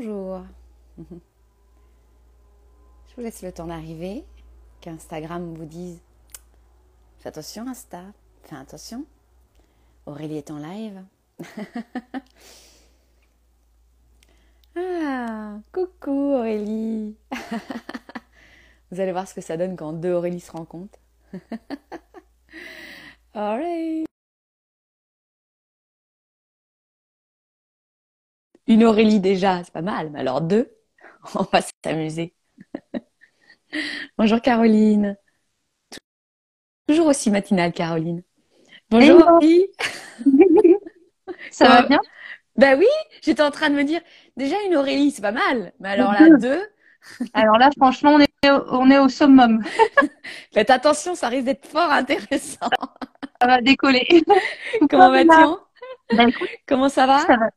[0.00, 0.44] Bonjour.
[0.96, 1.02] Je
[3.16, 4.24] vous laisse le temps d'arriver,
[4.80, 6.00] qu'Instagram vous dise
[7.18, 8.04] Fais attention Insta,
[8.44, 9.04] fais attention.
[10.06, 11.02] Aurélie est en live.
[14.76, 17.16] ah, coucou Aurélie.
[18.92, 21.00] vous allez voir ce que ça donne quand deux Aurélie se rencontrent.
[23.34, 24.07] Aurélie.
[28.68, 30.70] Une Aurélie déjà, c'est pas mal, mais alors deux,
[31.34, 32.34] on va s'amuser.
[34.18, 35.16] Bonjour Caroline.
[36.86, 38.22] Toujours aussi matinale Caroline.
[38.90, 39.66] Bonjour Aurélie.
[41.50, 41.98] Ça va bien?
[42.56, 42.86] Ben oui,
[43.22, 44.00] j'étais en train de me dire,
[44.36, 46.60] déjà une Aurélie, c'est pas mal, mais alors là, deux.
[47.32, 49.62] Alors là, franchement, on est au, on est au summum.
[50.52, 52.68] Faites attention, ça risque d'être fort intéressant.
[53.40, 54.06] Ça va décoller.
[54.90, 56.16] Comment vas-tu?
[56.16, 56.30] Ben,
[56.66, 57.20] Comment ça va?
[57.20, 57.50] ça va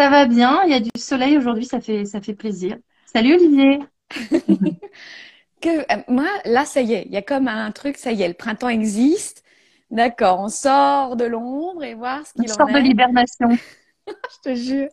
[0.00, 2.78] Ça va bien, il y a du soleil aujourd'hui, ça fait, ça fait plaisir.
[3.04, 3.80] Salut Olivier.
[5.60, 8.22] que, euh, moi, là, ça y est, il y a comme un truc, ça y
[8.22, 9.44] est, le printemps existe.
[9.90, 12.80] D'accord, on sort de l'ombre et voir ce qu'il en sorte de est.
[12.80, 13.48] libération.
[14.06, 14.88] Je te jure.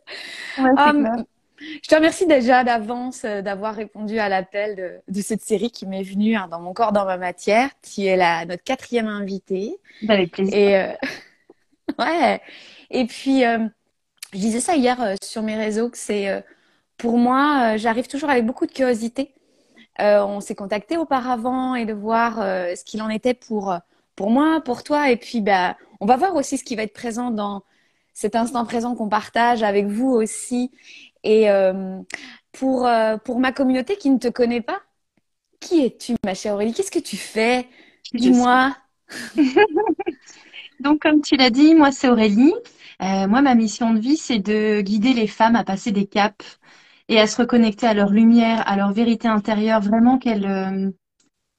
[0.58, 1.16] Ouais, c'est Ah, clair.
[1.16, 1.24] m-
[1.60, 5.86] je te remercie déjà d'avance euh, d'avoir répondu à l'appel de, de cette série qui
[5.86, 7.70] m'est venue hein, dans mon corps, dans ma matière.
[7.82, 9.76] Tu es la, notre quatrième invitée.
[10.02, 10.56] Ben, avec plaisir.
[10.56, 10.92] Et euh,
[11.98, 12.40] ouais.
[12.90, 13.68] Et puis, euh,
[14.32, 16.40] je disais ça hier euh, sur mes réseaux que c'est euh,
[16.96, 19.34] pour moi, euh, j'arrive toujours avec beaucoup de curiosité.
[20.00, 23.76] On s'est contacté auparavant et de voir ce qu'il en était pour
[24.14, 25.10] pour moi, pour toi.
[25.10, 27.64] Et puis, bah, on va voir aussi ce qui va être présent dans
[28.18, 30.70] cet instant présent qu'on partage avec vous aussi.
[31.22, 32.00] Et euh,
[32.52, 34.80] pour euh, pour ma communauté qui ne te connaît pas,
[35.60, 36.74] qui es-tu, ma chère Aurélie?
[36.74, 37.68] Qu'est-ce que tu fais?
[38.12, 38.76] Dis-moi.
[40.80, 42.54] Donc, comme tu l'as dit, moi, c'est Aurélie.
[43.02, 46.58] Euh, moi, ma mission de vie, c'est de guider les femmes à passer des caps
[47.08, 50.90] et à se reconnecter à leur lumière, à leur vérité intérieure, vraiment qu'elles euh,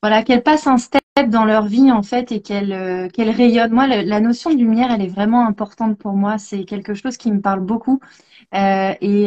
[0.03, 3.73] voilà, qu'elles passent un step dans leur vie, en fait, et qu'elles euh, qu'elles rayonnent.
[3.73, 6.37] Moi, la notion de lumière, elle est vraiment importante pour moi.
[6.37, 7.99] C'est quelque chose qui me parle beaucoup
[8.55, 9.25] euh, et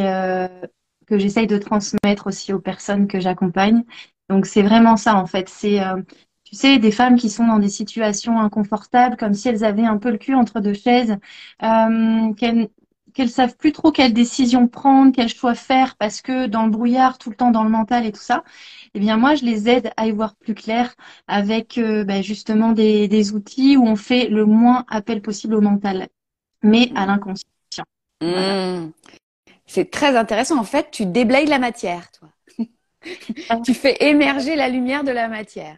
[1.06, 3.84] que j'essaye de transmettre aussi aux personnes que j'accompagne.
[4.30, 5.48] Donc, c'est vraiment ça, en fait.
[5.48, 6.00] C'est euh,
[6.52, 9.96] tu sais, des femmes qui sont dans des situations inconfortables, comme si elles avaient un
[9.96, 11.16] peu le cul entre deux chaises,
[11.62, 12.68] euh, qu'elles
[13.14, 17.18] qu'elles savent plus trop quelle décision prendre, quel choix faire, parce que dans le brouillard,
[17.18, 18.42] tout le temps dans le mental et tout ça,
[18.94, 20.94] eh bien moi, je les aide à y voir plus clair
[21.26, 25.60] avec euh, ben, justement des, des outils où on fait le moins appel possible au
[25.60, 26.08] mental,
[26.62, 27.44] mais à l'inconscient.
[28.22, 28.80] Voilà.
[28.80, 28.92] Mmh.
[29.66, 30.58] C'est très intéressant.
[30.58, 32.28] En fait, tu déblayes la matière, toi.
[33.64, 35.76] Tu fais émerger la lumière de la matière.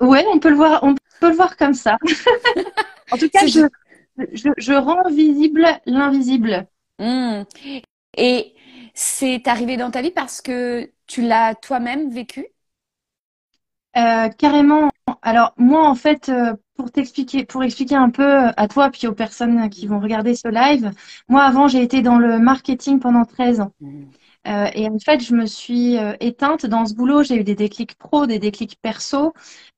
[0.00, 1.96] Ouais, on peut le voir, on peut le voir comme ça.
[3.12, 3.66] En tout cas, je,
[4.32, 6.68] je, je rends visible l'invisible.
[7.00, 7.42] Mmh.
[8.16, 8.54] Et
[8.94, 12.46] c'est arrivé dans ta vie parce que tu l'as toi-même vécu?
[13.96, 14.90] Euh, carrément.
[15.22, 19.08] Alors moi en fait, euh, pour t'expliquer, pour expliquer un peu euh, à toi puis
[19.08, 20.92] aux personnes qui vont regarder ce live,
[21.28, 23.72] moi avant j'ai été dans le marketing pendant 13 ans.
[23.80, 24.04] Mmh.
[24.48, 27.22] Euh, et en fait je me suis euh, éteinte dans ce boulot.
[27.22, 29.34] J'ai eu des déclics pro, des déclics perso,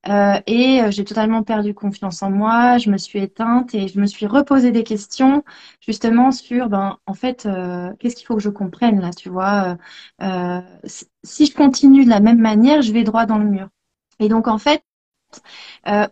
[0.09, 2.79] euh, et j'ai totalement perdu confiance en moi.
[2.79, 5.43] Je me suis éteinte et je me suis reposé des questions
[5.81, 7.49] justement sur ben en fait
[7.99, 9.77] qu'est-ce qu'il faut que je comprenne là, tu vois.
[11.25, 13.69] si je continue de la même manière, je vais droit dans le mur.
[14.21, 14.85] Et donc en fait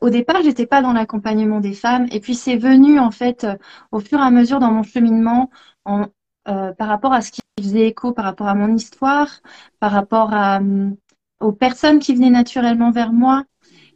[0.00, 3.46] au départ, j'étais pas dans l'accompagnement des femmes, et puis c'est venu en fait
[3.92, 5.50] au fur et à mesure dans mon cheminement,
[5.84, 6.06] en,
[6.44, 9.40] par rapport à ce qui faisait écho, par rapport à mon histoire,
[9.80, 10.96] par rapport à, hum,
[11.40, 13.44] aux personnes qui venaient naturellement vers moi.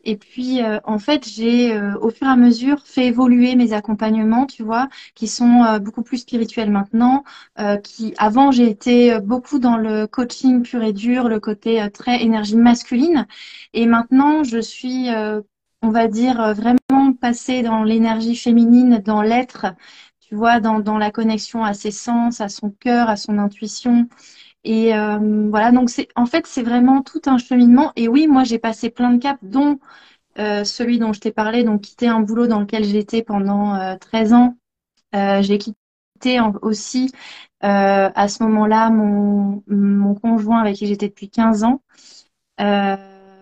[0.06, 3.72] Et puis euh, en fait, j'ai euh, au fur et à mesure fait évoluer mes
[3.72, 7.24] accompagnements, tu vois, qui sont euh, beaucoup plus spirituels maintenant.
[7.58, 11.82] euh, qui avant j'ai été euh, beaucoup dans le coaching pur et dur, le côté
[11.82, 13.26] euh, très énergie masculine.
[13.72, 15.40] Et maintenant, je suis, euh,
[15.82, 19.66] on va dire, euh, vraiment passée dans l'énergie féminine, dans l'être,
[20.34, 24.08] tu vois, dans, dans la connexion à ses sens, à son cœur, à son intuition.
[24.64, 27.92] Et euh, voilà, donc c'est, en fait, c'est vraiment tout un cheminement.
[27.96, 29.78] Et oui, moi, j'ai passé plein de caps, dont
[30.38, 33.96] euh, celui dont je t'ai parlé, donc quitter un boulot dans lequel j'étais pendant euh,
[33.98, 34.56] 13 ans.
[35.14, 37.12] Euh, j'ai quitté aussi
[37.60, 41.82] à ce moment-là mon, mon conjoint avec qui j'étais depuis 15 ans.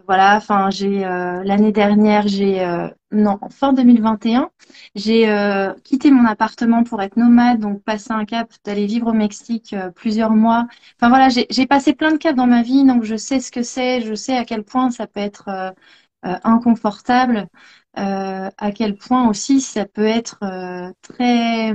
[0.07, 4.51] Voilà, enfin j'ai euh, l'année dernière, j'ai euh, non, fin 2021,
[4.95, 9.13] j'ai euh, quitté mon appartement pour être nomade, donc passer un cap d'aller vivre au
[9.13, 10.67] Mexique euh, plusieurs mois.
[10.99, 13.63] Enfin voilà, j'ai passé plein de caps dans ma vie, donc je sais ce que
[13.63, 15.71] c'est, je sais à quel point ça peut être euh,
[16.27, 17.49] euh, inconfortable,
[17.95, 20.39] à quel point aussi ça peut être
[21.03, 21.75] très.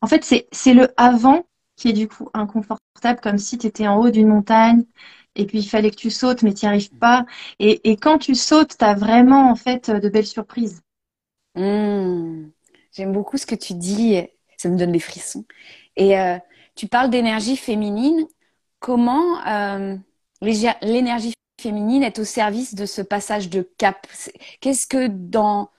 [0.00, 1.44] En fait, c'est le avant
[1.76, 4.84] qui est du coup inconfortable, comme si tu étais en haut d'une montagne
[5.34, 7.26] et puis il fallait que tu sautes, mais tu n'y arrives pas.
[7.58, 10.82] Et, quand tu sautes, tu as vraiment en fait de belles surprises.
[11.54, 12.50] Mmh.
[12.92, 14.20] J'aime beaucoup ce que tu dis,
[14.58, 15.44] ça me donne des frissons.
[15.96, 16.38] Et euh,
[16.74, 18.26] tu parles d'énergie féminine.
[18.80, 19.96] Comment euh,
[20.40, 24.06] l'énergie féminine est au service de ce passage de cap?
[24.60, 25.70] Qu'est-ce que dans,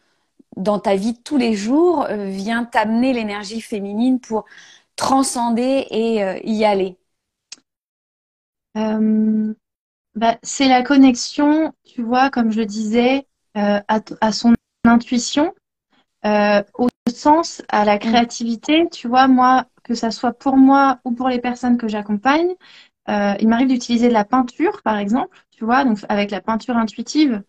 [0.82, 4.46] ta vie tous les jours euh, vient t'amener l'énergie féminine pour
[4.96, 6.98] transcender et y aller?
[8.78, 9.54] Euh,
[10.16, 13.28] bah, C'est la connexion, tu vois, comme je disais,
[13.58, 14.54] euh, à, à, son
[14.86, 15.54] intuition,
[16.26, 18.88] au sens, à la créativité.
[18.92, 22.54] Tu vois, moi, que ça soit pour moi ou pour les personnes que j'accompagne,
[23.08, 27.44] il m'arrive d'utiliser de la peinture, par exemple, tu vois, donc avec la peinture intuitive.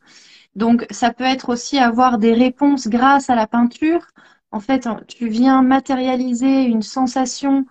[0.56, 4.06] Donc, ça peut être aussi avoir des réponses grâce à la peinture
[4.54, 7.66] en fait, tu viens matérialiser une sensation,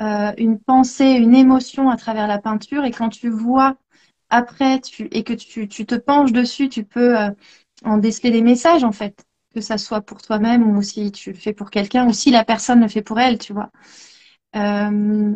[0.00, 2.84] euh, une pensée, une émotion à travers la peinture.
[2.84, 3.76] Et quand tu vois
[4.30, 7.30] après tu, et que tu, te penches dessus, tu peux euh,
[7.84, 9.24] en déceler des messages, en fait.
[9.54, 12.44] Que ça soit pour toi-même ou si tu le fais pour quelqu'un ou si la
[12.44, 13.70] personne le fait pour elle, tu vois.
[14.56, 15.34] Euh,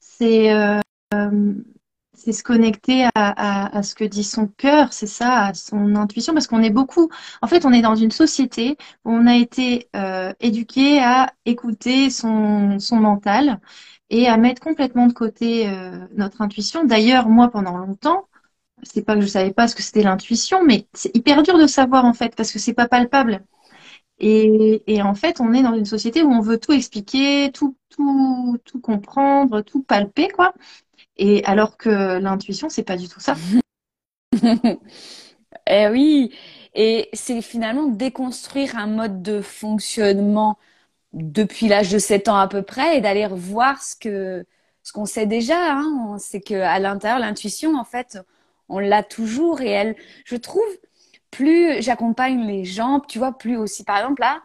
[0.00, 0.50] c'est
[2.32, 6.62] se connecter à, ce que dit son cœur, c'est ça, à son intuition, parce qu'on
[6.62, 7.10] est beaucoup,
[7.42, 9.88] en fait, on est dans une société où on a été
[10.40, 13.60] éduqué à écouter son mental
[14.10, 16.84] et à mettre complètement de côté euh, notre intuition.
[16.84, 18.28] D'ailleurs, moi, pendant longtemps,
[18.82, 21.66] c'est pas que je savais pas ce que c'était l'intuition, mais c'est hyper dur de
[21.66, 23.44] savoir en fait, parce que c'est pas palpable.
[24.18, 27.76] Et, et, en fait, on est dans une société où on veut tout expliquer, tout,
[27.90, 30.54] tout, tout comprendre, tout palper, quoi.
[31.16, 33.34] Et alors que l'intuition, c'est pas du tout ça.
[35.66, 36.32] eh oui,
[36.74, 40.58] et c'est finalement déconstruire un mode de fonctionnement
[41.14, 44.44] depuis l'âge de 7 ans à peu près et d'aller voir ce que
[44.82, 45.72] ce qu'on sait déjà.
[45.72, 46.16] Hein.
[46.18, 48.18] C'est que à l'intérieur, l'intuition, en fait,
[48.68, 49.96] on l'a toujours et elle,
[50.26, 50.62] je trouve,
[51.30, 54.42] plus j'accompagne les gens, tu vois, plus aussi, par exemple là,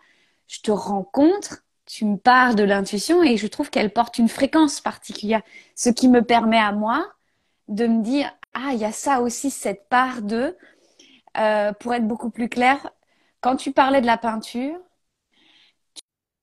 [0.47, 4.79] je te rencontre tu me parles de l'intuition et je trouve qu'elle porte une fréquence
[4.79, 5.41] particulière,
[5.75, 7.03] ce qui me permet à moi
[7.67, 10.55] de me dire ah il y a ça aussi cette part de
[11.37, 12.91] euh, pour être beaucoup plus clair
[13.41, 14.77] quand tu parlais de la peinture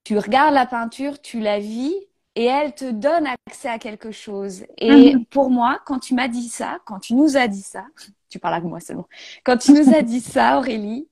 [0.07, 1.95] tu, regardes la peinture tu la vis
[2.35, 5.25] et elle te donne accès à quelque chose et mhm.
[5.27, 7.85] pour moi quand tu m'as dit ça quand tu nous as dit ça
[8.29, 9.09] tu parles avec moi seulement
[9.45, 11.09] quand tu nous as dit ça Aurélie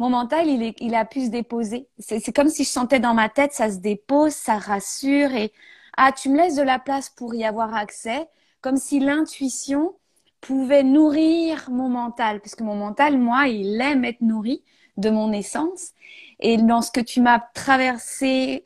[0.00, 1.86] mon mental, il, il a pu se déposer.
[1.98, 5.52] C'est comme si je sentais dans ma tête, ça se dépose, ça rassure et
[5.96, 8.28] ah, tu me laisses de la place pour y avoir accès,
[8.60, 9.94] comme si l'intuition
[10.40, 14.64] pouvait nourrir mon mental, parce que mon mental, moi, il aime être nourri
[14.96, 15.92] de mon essence.
[16.40, 18.64] Et dans ce que tu m'as traversé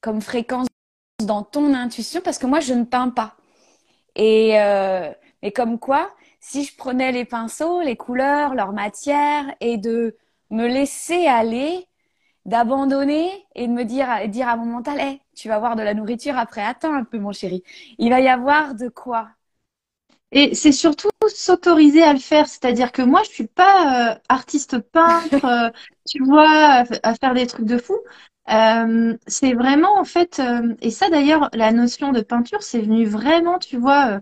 [0.00, 0.68] comme fréquence
[1.24, 3.36] dans ton intuition, parce que moi, je ne peins pas.
[4.16, 5.12] Et, euh,
[5.54, 6.10] comme quoi,
[6.40, 10.16] si je prenais les pinceaux, les couleurs, leur matière, et de
[10.50, 11.86] me laisser aller,
[12.46, 15.94] d'abandonner et de me dire, dire à mon mental, hey, tu vas avoir de la
[15.94, 17.62] nourriture après, attends un peu mon chéri,
[17.98, 19.28] il va y avoir de quoi.
[20.32, 24.78] Et c'est surtout s'autoriser à le faire, c'est-à-dire que moi je suis pas euh, artiste
[24.78, 25.70] peintre, euh,
[26.08, 27.96] tu vois, à faire des trucs de fou.
[28.50, 30.40] Euh, c'est vraiment en fait,
[30.80, 34.20] et ça d'ailleurs, la notion de peinture, c'est venu vraiment, tu vois,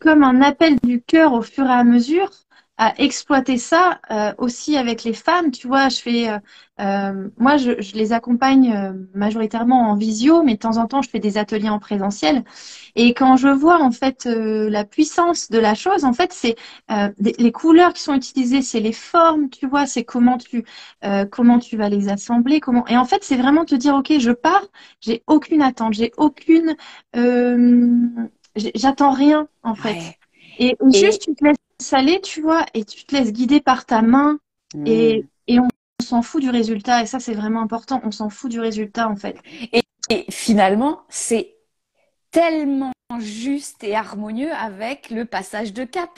[0.00, 2.30] comme un appel du cœur au fur et à mesure
[2.76, 5.52] à exploiter ça euh, aussi avec les femmes.
[5.52, 6.38] Tu vois, je fais, euh,
[6.80, 11.20] euh moi, je, les accompagne majoritairement en visio, mais de temps en temps, je fais
[11.20, 12.42] des ateliers en présentiel.
[12.96, 16.56] Et quand je vois en fait la puissance de la chose, en fait, c'est
[17.18, 20.64] les couleurs qui sont utilisées, c'est les formes, tu vois, c'est comment tu
[21.30, 22.86] comment tu vas les assembler, comment.
[22.88, 24.66] Et en fait, c'est vraiment te dire, ok, je pars,
[25.00, 26.76] j'ai aucune attente, j'ai aucune,
[28.56, 30.16] j'attends rien en fait.
[30.58, 34.02] Et, juste, tu te laisses aller, tu vois, et tu te laisses guider par ta
[34.02, 34.38] main
[34.74, 34.86] hmm.
[34.86, 35.68] et, et on,
[36.02, 37.02] s'en fout du résultat.
[37.02, 38.00] Et ça, c'est vraiment important.
[38.04, 39.36] On s'en fout du résultat, en fait.
[39.72, 39.82] Et,
[40.30, 41.54] finalement, c'est
[42.30, 46.10] tellement juste et harmonieux avec le passage de cap.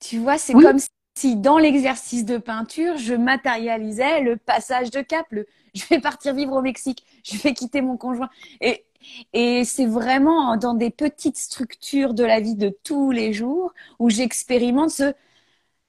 [0.00, 0.78] Tu vois, c'est comme
[1.16, 5.26] si dans l'exercice de peinture, je matérialisais le passage de cap.
[5.30, 8.30] Le, je vais partir vivre au Mexique, je vais quitter mon conjoint.
[8.60, 8.84] Et
[9.32, 14.10] et c'est vraiment dans des petites structures de la vie de tous les jours où
[14.10, 15.14] j'expérimente ce,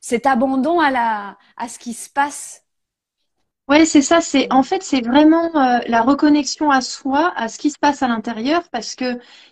[0.01, 2.63] cet abandon à, la, à ce qui se passe.
[3.69, 4.19] Oui, c'est ça.
[4.19, 8.03] C'est en fait c'est vraiment euh, la reconnexion à soi, à ce qui se passe
[8.03, 9.05] à l'intérieur, parce que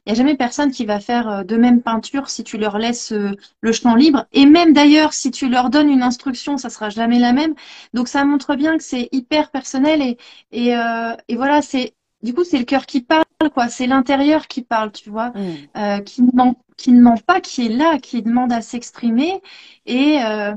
[0.06, 2.78] il y a jamais personne qui va faire euh, de même peinture si tu leur
[2.78, 4.26] laisses euh, le champ libre.
[4.34, 7.56] Et même d'ailleurs, si tu leur donnes une instruction, ça sera jamais la même.
[7.94, 10.18] Donc ça montre bien que c'est hyper personnel et,
[11.28, 13.70] et voilà, c'est du coup, c'est le cœur qui parle, quoi.
[13.70, 15.68] C'est l'intérieur qui parle, tu vois, Mm.
[15.78, 19.42] euh, qui ne ment, qui ne ment pas, qui est là, qui demande à s'exprimer.
[19.86, 20.54] Et, euh,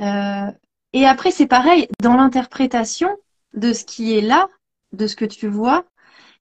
[0.00, 0.50] euh,
[0.92, 3.16] et après, c'est pareil, dans l'interprétation
[3.54, 4.48] de ce qui est là,
[4.92, 5.84] de ce que tu vois,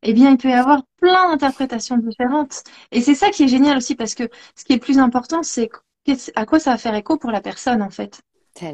[0.03, 2.63] eh bien, il peut y avoir plein d'interprétations différentes.
[2.91, 5.43] Et c'est ça qui est génial aussi, parce que ce qui est le plus important,
[5.43, 5.69] c'est
[6.35, 8.21] à quoi ça va faire écho pour la personne, en fait,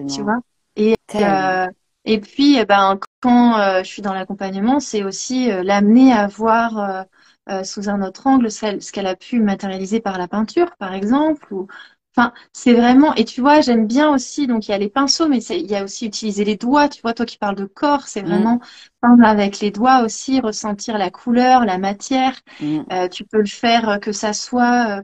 [0.08, 0.24] tu Tellement.
[0.24, 0.40] vois?
[0.76, 1.60] Et, Tellement.
[1.60, 1.68] euh,
[2.06, 6.28] et puis, eh ben, quand euh, je suis dans l'accompagnement, c'est aussi euh, l'amener à
[6.28, 7.04] voir euh,
[7.50, 11.54] euh, sous un autre angle ce qu'elle a pu matérialiser par la peinture, par exemple.
[11.54, 11.68] Ou...
[12.16, 13.14] Enfin, c'est vraiment.
[13.16, 14.48] Et tu vois, j'aime bien aussi.
[14.48, 16.90] Donc, il y a les pinceaux, mais il y a aussi utiliser les doigts.
[16.90, 18.28] Tu vois, toi qui parles de corps, c'est Mm.
[18.28, 18.60] vraiment
[19.02, 22.36] peindre avec les doigts aussi, ressentir la couleur, la matière.
[22.60, 22.86] Mm.
[22.92, 25.02] Euh, tu peux le faire que ça soit.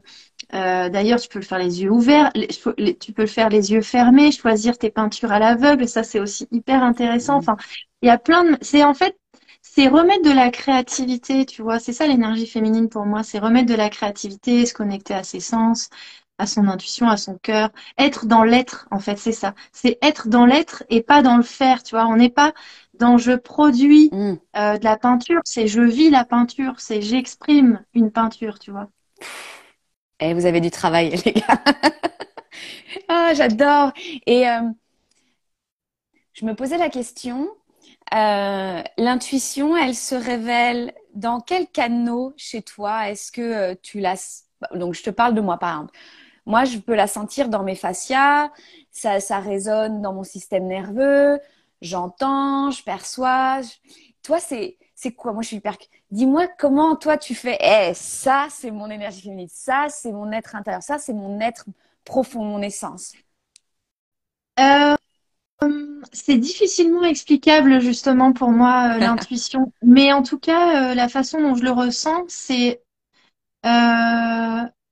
[0.54, 3.48] Euh, d'ailleurs, tu peux le faire les yeux ouverts, les- les- tu peux le faire
[3.50, 7.34] les yeux fermés, choisir tes peintures à l'aveugle, ça c'est aussi hyper intéressant.
[7.36, 7.38] Mm.
[7.38, 7.56] Enfin,
[8.02, 9.16] il y a plein de, c'est en fait,
[9.62, 11.78] c'est remettre de la créativité, tu vois.
[11.78, 15.40] C'est ça l'énergie féminine pour moi, c'est remettre de la créativité, se connecter à ses
[15.40, 15.90] sens,
[16.38, 19.54] à son intuition, à son cœur, être dans l'être, en fait, c'est ça.
[19.72, 22.06] C'est être dans l'être et pas dans le faire, tu vois.
[22.06, 22.52] On n'est pas
[22.94, 24.34] dans je produis Mm.
[24.56, 28.88] euh, de la peinture, c'est je vis la peinture, c'est j'exprime une peinture, tu vois.
[30.20, 31.62] Eh, vous avez du travail, les gars.
[33.08, 33.92] Ah, j'adore.
[34.26, 34.60] Et euh,
[36.34, 37.48] je me posais la question,
[38.14, 43.10] euh, l'intuition, elle se révèle dans quel canot chez toi?
[43.10, 44.14] Est-ce que euh, tu la...
[44.74, 45.98] Donc, je te parle de moi, par exemple.
[46.46, 48.50] Moi, je peux la sentir dans mes fascias,
[48.92, 51.40] ça, ça résonne dans mon système nerveux,
[51.82, 53.60] j'entends, je perçois.
[54.22, 55.32] Toi, c'est, c'est quoi?
[55.32, 55.76] Moi, je suis hyper...
[56.10, 57.56] Dis-moi comment toi tu fais?
[57.60, 59.46] Eh, ça, c'est mon énergie féminine.
[59.48, 60.82] Ça, c'est mon être intérieur.
[60.82, 61.66] Ça, c'est mon être
[62.04, 63.12] profond, mon essence.
[64.58, 64.96] Euh,
[66.12, 71.40] c'est difficilement explicable justement pour moi euh, l'intuition, mais en tout cas euh, la façon
[71.40, 72.82] dont je le ressens, c'est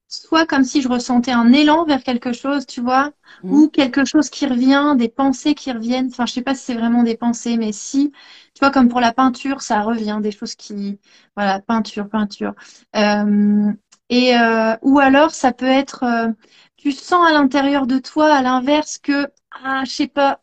[0.09, 3.13] soit comme si je ressentais un élan vers quelque chose, tu vois,
[3.45, 3.51] Mm.
[3.53, 6.07] ou quelque chose qui revient, des pensées qui reviennent.
[6.09, 8.13] Enfin, je sais pas si c'est vraiment des pensées, mais si,
[8.55, 10.99] tu vois, comme pour la peinture, ça revient, des choses qui,
[11.37, 12.55] voilà, peinture, peinture.
[12.97, 13.73] Euh,
[14.09, 16.29] et euh, ou alors ça peut être, euh,
[16.77, 19.27] tu sens à l'intérieur de toi, à l'inverse, que
[19.65, 20.41] ah, je sais pas,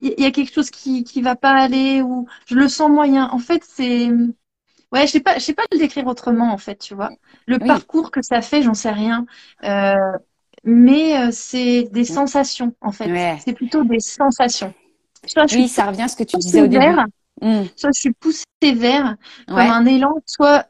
[0.00, 3.28] il y a quelque chose qui qui va pas aller ou je le sens moyen.
[3.32, 4.10] En fait, c'est
[4.92, 7.10] Ouais, je sais pas, je sais pas le décrire autrement en fait, tu vois.
[7.46, 7.66] Le Oui.
[7.68, 9.26] parcours que ça fait, j'en sais rien.
[9.64, 9.94] Euh,
[10.64, 13.06] mais euh, c'est des sensations en fait.
[13.08, 13.38] Ouais.
[13.44, 14.72] C'est plutôt des sensations.
[15.26, 16.84] Soit je Oui, suis ça revient à ce que tu disais au début.
[16.84, 17.06] vers,
[17.40, 17.62] Mm.
[17.76, 19.16] soit je suis poussée vers
[19.46, 19.68] comme Ouais.
[19.68, 20.66] un élan, soit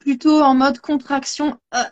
[0.00, 1.58] plutôt en mode contraction.
[1.74, 1.82] Euh,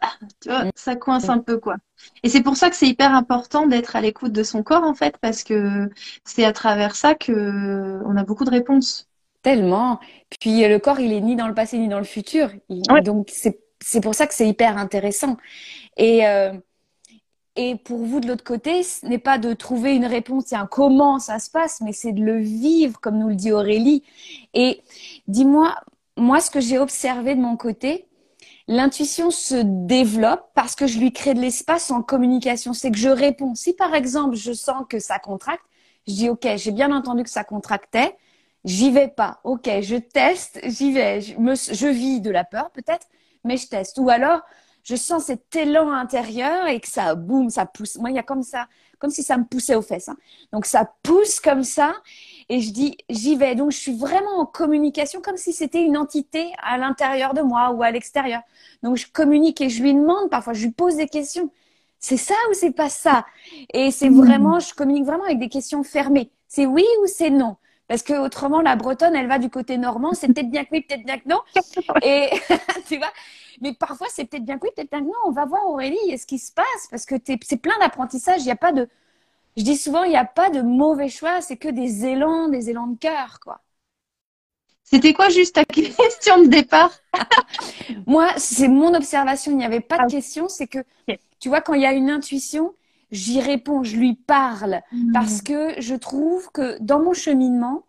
[0.40, 0.70] tu vois, Mm.
[0.76, 1.76] ça coince un peu quoi.
[2.22, 4.94] Et c'est pour ça que c'est hyper important d'être à l'écoute de son corps en
[4.94, 5.88] fait, parce que
[6.24, 9.08] c'est à travers ça que on a beaucoup de réponses.
[9.42, 9.98] Tellement.
[10.40, 12.50] Puis euh, le corps, il est ni dans le passé ni dans le futur.
[12.68, 13.02] Il- Ouais.
[13.02, 15.36] Donc c'est c'est pour ça que c'est hyper intéressant.
[15.96, 16.52] Et euh,
[17.56, 21.18] et pour vous de l'autre côté, ce n'est pas de trouver une réponse, tiens, comment
[21.18, 24.04] ça se passe, mais c'est de le vivre, comme nous le dit Aurélie.
[24.54, 24.80] Et
[25.28, 25.74] dis-moi,
[26.16, 28.06] moi, ce que j'ai observé de mon côté,
[28.68, 29.56] l'intuition se
[29.86, 32.72] développe parce que je lui crée de l'espace en communication.
[32.72, 33.54] C'est que je réponds.
[33.54, 35.64] Si par exemple, je sens que ça contracte,
[36.08, 38.16] je dis, OK, j'ai bien entendu que ça contractait.
[38.64, 39.40] J'y vais pas.
[39.44, 41.20] Ok, je teste, j'y vais.
[41.20, 43.06] Je, me, je vis de la peur peut-être,
[43.44, 43.98] mais je teste.
[43.98, 44.40] Ou alors,
[44.84, 47.96] je sens cet élan intérieur et que ça, boum, ça pousse.
[47.98, 50.08] Moi, il y a comme ça, comme si ça me poussait aux fesses.
[50.08, 50.16] hein.
[50.52, 51.94] Donc, ça pousse comme ça
[52.48, 53.54] et je dis, j'y vais.
[53.54, 57.70] Donc, je suis vraiment en communication comme si c'était une entité à l'intérieur de moi
[57.72, 58.42] ou à l'extérieur.
[58.82, 61.50] Donc, je communique et je lui demande parfois, je lui pose des questions.
[61.98, 63.24] C'est ça ou c'est pas ça?
[63.72, 64.16] Et c'est Mmh.
[64.16, 66.30] vraiment, je communique vraiment avec des questions fermées.
[66.48, 67.56] C'est oui ou c'est non?
[67.92, 70.14] Parce que autrement, la bretonne, elle va du côté normand.
[70.14, 71.42] C'est peut-être bien que oui, peut-être bien que non.
[72.02, 72.30] Et
[72.88, 73.12] tu vois,
[73.60, 75.12] mais parfois, c'est peut-être bien que oui, peut-être bien que non.
[75.26, 78.40] On va voir Aurélie, ce qui se passe parce que c'est plein d'apprentissage.
[78.40, 78.88] Il n'y a pas de,
[79.58, 81.42] je dis souvent, il n'y a pas de mauvais choix.
[81.42, 83.60] C'est que des élans, des élans de cœur, quoi.
[84.84, 86.92] C'était quoi juste ta question de départ?
[88.06, 89.52] Moi, c'est mon observation.
[89.52, 90.06] Il n'y avait pas de Ah.
[90.06, 90.48] question.
[90.48, 90.78] C'est que,
[91.40, 92.74] tu vois, quand il y a une intuition,
[93.12, 94.82] j'y réponds, je lui parle.
[94.92, 95.12] Mmh.
[95.12, 97.84] Parce que je trouve que dans mon cheminement,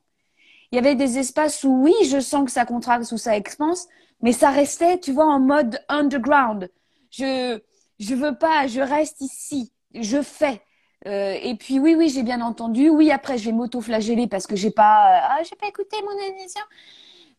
[0.72, 3.88] il y avait des espaces où oui, je sens que ça contracte ou ça expanse,
[4.22, 6.70] mais ça restait, tu vois, en mode underground.
[7.12, 7.60] Je
[8.00, 10.62] je veux pas, je reste ici, je fais.
[11.08, 12.90] Euh, et puis oui, oui, j'ai bien entendu.
[12.90, 16.18] Oui, après, je vais m'auto-flageller parce que j'ai pas, euh, ah, j'ai pas écouté mon
[16.36, 16.62] émission.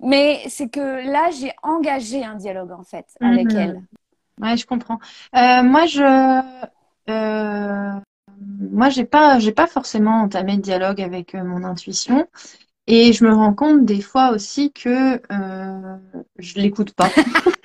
[0.00, 3.58] Mais c'est que là, j'ai engagé un dialogue en fait avec Mhm.
[3.58, 3.82] elle.
[4.40, 4.98] Ouais, je comprends.
[5.36, 6.00] Euh, moi, je,
[7.08, 12.26] moi, j'ai pas, j'ai pas forcément entamé de dialogue avec euh, mon intuition.
[12.86, 15.96] Et je me rends compte des fois aussi que euh,
[16.38, 17.10] je l'écoute pas.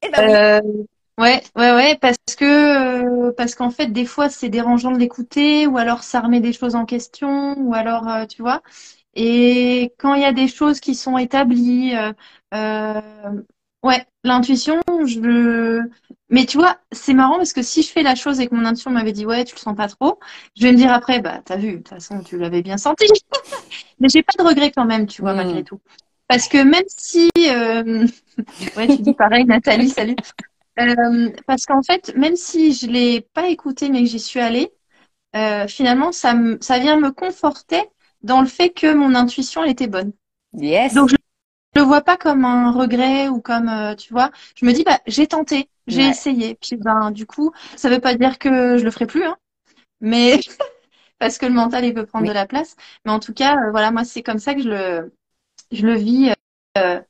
[0.00, 0.30] Eh ben.
[0.30, 0.60] Euh,
[1.20, 5.66] ouais, ouais, ouais, parce que euh, parce qu'en fait, des fois, c'est dérangeant de l'écouter,
[5.66, 8.62] ou alors ça remet des choses en question, ou alors, euh, tu vois.
[9.14, 12.12] Et quand il y a des choses qui sont établies, euh,
[12.54, 13.00] euh,
[13.82, 15.80] ouais, l'intuition, je.
[16.30, 18.64] Mais tu vois, c'est marrant parce que si je fais la chose et que mon
[18.64, 20.18] intuition m'avait dit ouais, tu le sens pas trop,
[20.56, 23.06] je vais me dire après, bah t'as vu, de toute façon, tu l'avais bien senti.
[24.00, 25.38] Mais j'ai pas de regret quand même, tu vois, Hmm.
[25.38, 25.80] malgré tout.
[26.28, 28.06] Parce que même si, euh,
[28.76, 30.16] ouais, tu dis pareil, Nathalie, salut.
[30.80, 34.72] Euh, parce qu'en fait, même si je l'ai pas écouté mais que j'y suis allée,
[35.36, 37.82] euh, finalement, ça me, ça vient me conforter
[38.22, 40.12] dans le fait que mon intuition, elle était bonne.
[40.54, 40.94] Yes.
[40.94, 41.16] Donc, je
[41.74, 45.00] le vois pas comme un regret ou comme, euh, tu vois, je me dis, bah,
[45.06, 46.08] j'ai tenté, j'ai Ouais.
[46.08, 46.56] essayé.
[46.56, 49.36] Puis, ben, du coup, ça veut pas dire que je le ferai plus, hein,
[50.00, 50.40] mais
[51.18, 52.76] parce que le mental, il peut prendre de la place.
[53.04, 55.12] Mais en tout cas, euh, voilà, moi, c'est comme ça que je le,
[55.72, 56.32] je le vis.
[56.78, 57.00] euh,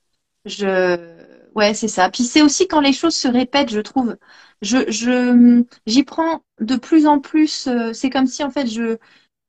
[0.46, 1.08] je,
[1.54, 2.10] ouais, c'est ça.
[2.10, 4.16] Puis c'est aussi quand les choses se répètent, je trouve.
[4.62, 7.66] Je, je, j'y prends de plus en plus.
[7.68, 8.98] euh, c'est comme si en fait je,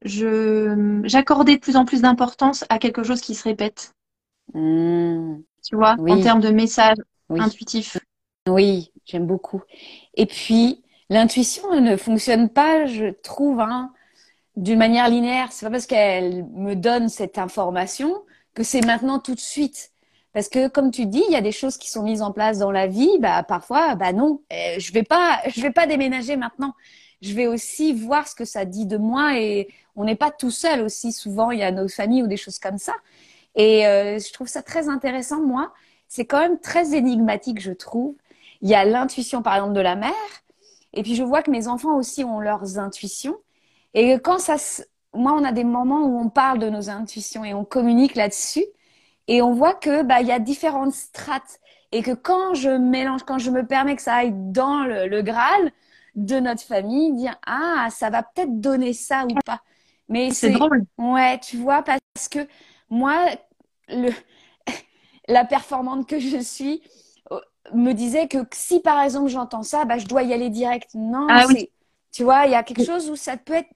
[0.06, 3.94] je, j'accordais de plus en plus d'importance à quelque chose qui se répète.
[4.54, 5.42] Hmm.
[5.64, 6.98] Tu vois, en termes de message
[7.30, 7.98] oui, intuitif.
[8.48, 9.62] oui, j'aime beaucoup.
[10.16, 13.92] Et puis, l'intuition ne fonctionne pas, je trouve, hein,
[14.56, 15.52] d'une manière linéaire.
[15.52, 19.92] C'est pas parce qu'elle me donne cette information que c'est maintenant tout de suite.
[20.34, 22.60] Parce que, comme tu dis, il y a des choses qui sont mises en place
[22.60, 23.18] dans la vie.
[23.20, 26.74] Bah, parfois, bah non, euh, je vais pas, je vais pas déménager maintenant.
[27.22, 30.52] Je vais aussi voir ce que ça dit de moi et on n'est pas tout
[30.52, 31.12] seul aussi.
[31.12, 32.94] Souvent, il y a nos familles ou des choses comme ça.
[33.56, 35.74] Et euh, je trouve ça très intéressant, moi.
[36.08, 38.16] C'est quand même très énigmatique, je trouve.
[38.62, 40.14] Il y a l'intuition, par exemple, de la mère.
[40.94, 43.38] Et puis, je vois que mes enfants aussi ont leurs intuitions.
[43.94, 44.84] Et quand ça se...
[45.14, 48.66] Moi, on a des moments où on parle de nos intuitions et on communique là-dessus.
[49.28, 51.60] Et on voit que bah, il y a différentes strates.
[51.92, 55.22] Et que quand je mélange, quand je me permets que ça aille dans le, le
[55.24, 55.72] Graal
[56.16, 59.62] de notre famille, dire Ah, ça va peut-être donner ça ou pas.
[60.08, 60.52] Mais C'est c'est...
[60.52, 60.86] drôle.
[60.98, 62.40] Ouais, tu vois, parce que
[62.90, 63.26] moi,
[63.90, 64.12] le,
[65.28, 66.82] la performante que je suis
[67.32, 67.40] euh,
[67.74, 70.90] me disait que si par exemple j'entends ça, bah, je dois y aller direct.
[70.96, 71.70] Non, Ah oui.
[72.12, 73.70] tu vois, il y a quelque chose où ça peut être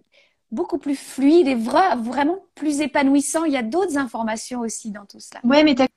[0.52, 3.45] beaucoup plus fluide et vra- vraiment plus épanouissant.
[3.45, 5.41] Il y a d'autres informations aussi dans tout cela.
[5.43, 5.88] Ouais, mais t'as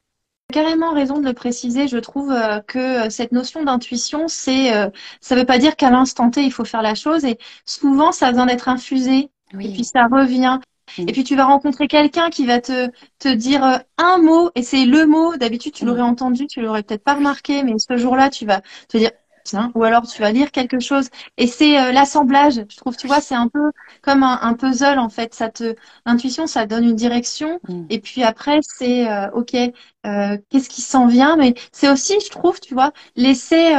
[0.52, 1.88] carrément raison de le préciser.
[1.88, 5.90] Je trouve euh, que euh, cette notion d'intuition, c'est, euh, ça veut pas dire qu'à
[5.90, 7.24] l'instant T, il faut faire la chose.
[7.24, 9.30] Et souvent, ça a besoin d'être infusé.
[9.62, 9.84] Et puis Oui.
[9.84, 10.60] ça revient.
[10.98, 11.08] Mm.
[11.08, 14.62] Et puis tu vas rencontrer quelqu'un qui va te, te dire euh, un mot, et
[14.62, 15.36] c'est le mot.
[15.36, 16.04] D'habitude, tu l'aurais Mm.
[16.04, 19.10] entendu, tu l'aurais peut-être pas remarqué, mais ce jour-là, tu vas te dire,
[19.44, 21.08] tiens, ou alors tu vas lire quelque chose.
[21.36, 23.70] Et c'est euh, l'assemblage, je trouve, tu vois, c'est un peu
[24.02, 25.34] comme un, un puzzle, en fait.
[25.34, 27.60] Ça te, l'intuition, ça donne une direction.
[27.68, 27.84] Mm.
[27.90, 31.36] Et puis après, c'est, euh, OK, euh, qu'est-ce qui s'en vient?
[31.36, 33.74] Mais c'est aussi, je trouve, tu vois, laisser,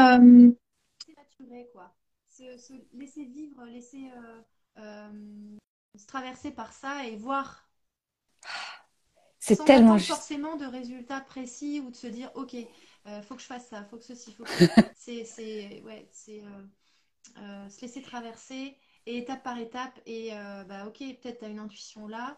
[2.94, 4.10] laisser vivre, laisser,
[4.78, 5.57] euh,
[5.98, 7.68] se traverser par ça et voir
[9.40, 10.32] C'est tellement juste.
[10.32, 12.56] forcément de résultats précis ou de se dire ok
[13.08, 14.52] euh, faut que je fasse ça faut que ceci faut que
[14.96, 16.64] c'est c'est ouais c'est euh,
[17.40, 20.32] euh, se laisser traverser et étape par étape et
[20.68, 22.38] bah ok peut-être tu as une intuition là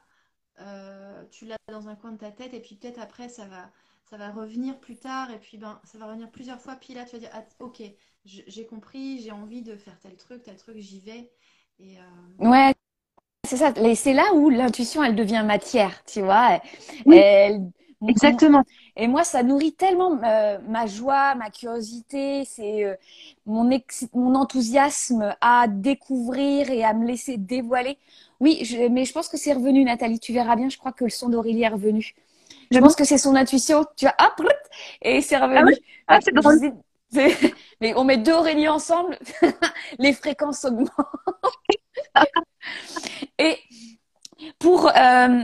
[1.32, 3.72] tu l'as dans un coin de ta tête et puis peut-être après ça va
[4.06, 6.76] ça va revenir plus tard et puis ben ça va revenir plusieurs fois.
[6.76, 7.84] Puis là tu vas dire ah, ok
[8.26, 11.32] j'ai compris j'ai envie de faire tel truc tel truc j'y vais.
[11.80, 12.04] Et euh,
[12.38, 12.74] Ouais,
[13.50, 13.74] c'est ça.
[13.96, 16.62] C'est là où l'intuition, elle devient matière, tu vois.
[17.06, 17.72] oui Elle,
[18.08, 18.64] exactement
[18.96, 22.96] Et moi, ça nourrit tellement euh, ma joie, ma curiosité, c'est euh,
[23.46, 27.98] mon, ex- mon enthousiasme à découvrir et à me laisser dévoiler.
[28.40, 30.20] Oui, je- mais je pense que c'est revenu, Nathalie.
[30.20, 32.16] Tu verras bien, je crois que le son d'Aurélie est revenu.
[32.72, 33.86] Je Vraiment pense que c'est son intuition.
[33.98, 34.48] Tu vois, hop,
[35.02, 35.66] et c'est ah revenu.
[35.66, 35.74] oui
[36.08, 36.60] ah c'est drôle
[37.82, 39.18] mais on met deux Aurélie ensemble,
[40.00, 40.92] les fréquences augmentent.
[43.40, 43.58] Et
[44.60, 45.44] pour euh,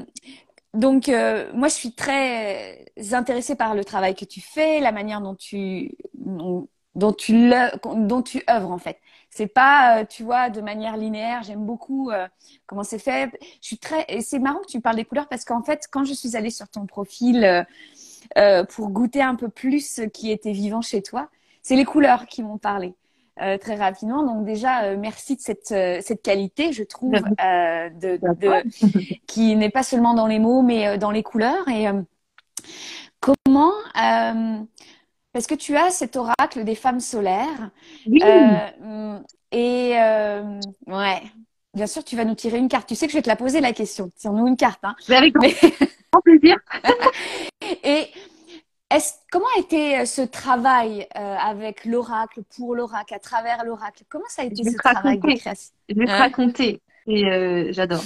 [0.73, 5.21] donc euh, moi je suis très intéressée par le travail que tu fais, la manière
[5.21, 6.67] dont tu dont,
[7.17, 7.51] tu
[7.83, 8.99] dont tu œuvres en fait.
[9.29, 11.43] C'est pas euh, tu vois de manière linéaire.
[11.43, 12.11] J'aime beaucoup
[12.67, 13.31] comment c'est fait.
[13.61, 16.05] Je suis très et c'est marrant que tu parles des couleurs parce qu'en fait quand
[16.05, 17.65] je suis allée sur ton profil
[18.69, 21.29] pour goûter un peu plus ce qui était vivant chez toi,
[21.65, 22.93] c'est les couleurs qui m'ont parlé.
[23.41, 24.21] euh, très rapidement.
[24.23, 28.63] Donc déjà, euh, merci de cette, euh, cette qualité, je trouve, euh, de, de,
[29.27, 31.67] qui n'est pas seulement dans les mots, mais euh, dans les couleurs.
[31.67, 32.01] Et euh,
[33.19, 34.59] comment, euh,
[35.33, 37.71] parce que tu as cet oracle des femmes solaires,
[38.07, 38.21] Oui.
[38.23, 39.19] euh,
[39.51, 41.21] et euh, ouais,
[41.73, 42.87] bien sûr, tu vas nous tirer une carte.
[42.87, 44.09] Tu sais que je vais te la poser la question.
[44.17, 44.79] Tire-nous une carte.
[44.83, 44.95] Hein.
[45.09, 46.57] Mais avec grand plaisir.
[47.83, 48.07] Et
[49.31, 54.03] comment a été euh, ce travail euh, avec l'oracle, pour l'oracle, à travers l'oracle?
[54.09, 56.81] Comment ça a été ce travail de création Je vais te raconter.
[57.07, 58.03] Et euh, j'adore.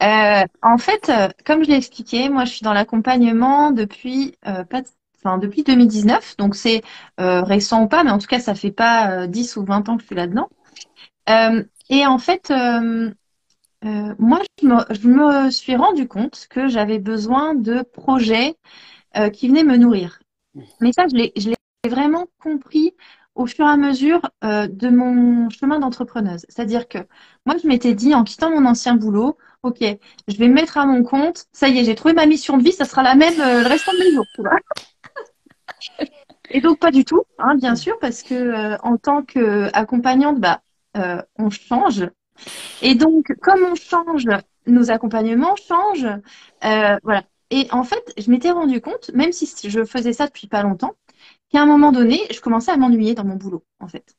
[0.00, 1.10] en fait,
[1.44, 4.82] comme je l'ai expliqué, moi je suis dans l'accompagnement depuis pas
[5.16, 6.82] enfin depuis 2019, donc c'est
[7.18, 10.02] récent ou pas, mais en tout cas ça fait pas 10 ou 20 ans que
[10.02, 10.48] je suis là-dedans.
[11.90, 12.52] et en fait,
[13.82, 18.54] moi je me, je me, suis rendu compte que j'avais besoin de projets
[19.16, 20.20] euh, qui venait me nourrir.
[20.80, 21.32] Mais ça, je l'ai
[21.86, 22.94] vraiment compris
[23.34, 26.44] au fur et à mesure euh, de mon chemin d'entrepreneuse.
[26.48, 26.98] C'est-à-dire que
[27.46, 30.86] moi, je m'étais dit, en quittant mon ancien boulot, OK, je vais me mettre à
[30.86, 31.46] mon compte.
[31.52, 33.68] Ça y est, j'ai trouvé ma mission de vie, ça sera la même euh, le
[33.68, 34.26] restant de mes jours.
[36.50, 40.62] Et donc, pas du tout, hein, bien sûr, parce que en tant qu'accompagnante, bah,
[41.38, 42.08] on change.
[42.82, 44.26] Et donc, comme on change,
[44.66, 46.08] nos accompagnements changent.
[46.62, 47.22] voilà.
[47.50, 50.94] Et en fait, je m'étais rendu compte, même si je faisais ça depuis pas longtemps,
[51.50, 54.16] qu'à un moment donné, je commençais à m'ennuyer dans mon boulot, en fait.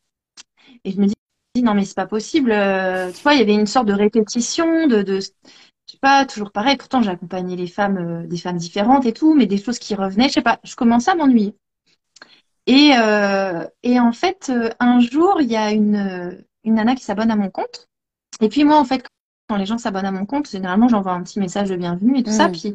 [0.84, 1.16] Et je me dis,
[1.62, 2.52] non, mais c'est pas possible.
[2.52, 6.26] Euh, tu vois, il y avait une sorte de répétition, de, de je sais pas,
[6.26, 6.78] toujours pareil.
[6.78, 10.30] Pourtant, j'accompagnais les femmes, euh, des femmes différentes et tout, mais des choses qui revenaient,
[10.30, 11.56] je sais pas, je commençais à m'ennuyer.
[12.66, 17.32] Et, euh, et en fait, un jour, il y a une, une nana qui s'abonne
[17.32, 17.88] à mon compte.
[18.42, 19.06] Et puis moi, en fait,
[19.48, 22.24] quand les gens s'abonnent à mon compte, généralement, j'envoie un petit message de bienvenue et
[22.24, 22.48] tout ça.
[22.48, 22.52] Mm.
[22.52, 22.74] Puis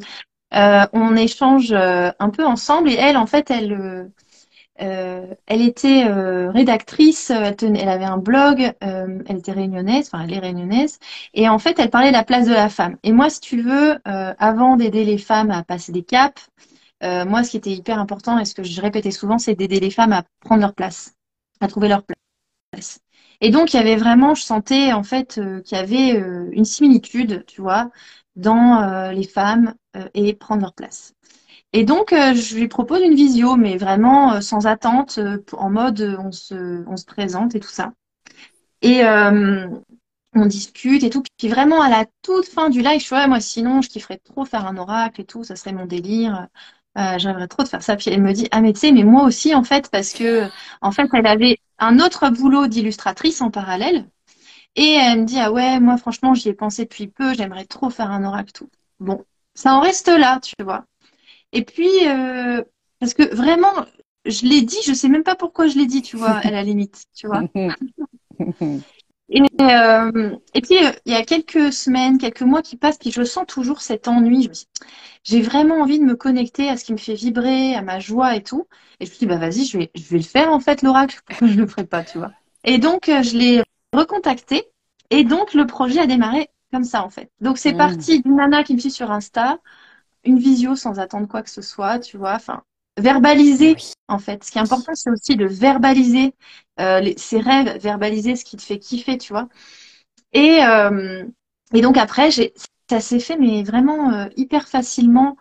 [0.55, 4.09] euh, on échange euh, un peu ensemble et elle, en fait, elle,
[4.81, 10.99] euh, elle était rédactrice, elle, avait un blog, elle était réunionnaise, enfin elle est réunionnaise,
[11.33, 12.97] et en fait, elle parlait de la place de la femme.
[13.03, 16.49] Et moi, si tu veux, avant d'aider les femmes à passer des caps,
[17.01, 19.91] moi, ce qui était hyper important et ce que je répétais souvent, c'est d'aider les
[19.91, 21.13] femmes à prendre leur place,
[21.61, 22.99] à trouver leur place.
[23.39, 27.45] Et donc, il y avait vraiment, je sentais en fait qu'il y avait une similitude,
[27.47, 27.91] tu vois,
[28.35, 31.13] dans les femmes euh, et prendre leur place.
[31.73, 35.19] Et donc, euh, je lui propose une visio, mais vraiment euh, sans attente,
[35.53, 37.93] en mode on se, présente et tout ça.
[38.81, 39.03] Et
[40.37, 41.23] on discute et tout.
[41.37, 44.45] Puis vraiment, à la toute fin du live, je suis moi, sinon, je kifferais trop
[44.45, 46.47] faire un oracle et tout, ça serait mon délire.
[46.97, 47.95] Euh, J'aimerais trop de faire ça.
[47.95, 50.47] Puis elle me dit, ah mais tu sais, mais moi aussi en fait, parce que
[50.81, 54.05] en fait, elle avait un autre boulot d'illustratrice en parallèle.
[54.75, 57.89] Et elle me dit, ah ouais, moi franchement, j'y ai pensé depuis peu, j'aimerais trop
[57.89, 58.69] faire un oracle tout.
[58.99, 60.85] Bon, ça en reste là, tu vois.
[61.53, 62.61] Et puis, euh,
[62.99, 63.73] parce que vraiment,
[64.25, 66.63] je l'ai dit, je sais même pas pourquoi je l'ai dit, tu vois, à la
[66.63, 67.43] limite, tu vois.
[69.27, 73.11] Et, euh, et puis, euh, il y a quelques semaines, quelques mois qui passent, puis
[73.11, 74.51] je sens toujours cet ennui.
[75.23, 78.35] J'ai vraiment envie de me connecter à ce qui me fait vibrer, à ma joie
[78.35, 78.67] et tout.
[78.99, 81.21] Et je me dis, bah vas-y, je vais, je vais le faire en fait, l'oracle.
[81.25, 82.33] Pourquoi je le ferai pas, tu vois.
[82.65, 83.63] Et donc, je l'ai
[83.95, 84.65] recontacté.
[85.09, 87.31] Et donc, le projet a démarré comme ça en fait.
[87.41, 87.77] Donc c'est mm.
[87.77, 89.59] parti d'une nana qui me suit sur Insta,
[90.23, 92.33] une visio sans attendre quoi que ce soit, tu vois.
[92.33, 92.63] Enfin,
[92.97, 93.75] verbaliser
[94.07, 94.43] en fait.
[94.43, 96.33] Ce qui est important, c'est aussi de verbaliser
[96.79, 99.47] euh, ses rêves, verbaliser ce qui te fait kiffer, tu vois.
[100.33, 101.23] Et, euh,
[101.73, 102.53] et donc après, j'ai,
[102.89, 105.37] ça s'est fait, mais vraiment euh, hyper facilement.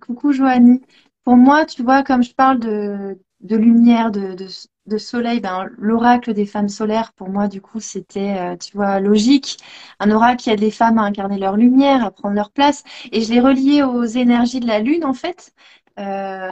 [0.00, 0.82] coucou Joanie.
[1.24, 4.46] Pour moi, tu vois, comme je parle de, de lumière, de, de,
[4.86, 9.00] de soleil, ben, l'oracle des femmes solaires, pour moi, du coup, c'était, euh, tu vois,
[9.00, 9.58] logique.
[10.00, 12.84] Un oracle qui aide les femmes à incarner leur lumière, à prendre leur place.
[13.12, 15.52] Et je l'ai relié aux énergies de la lune, en fait.
[15.98, 16.50] Euh,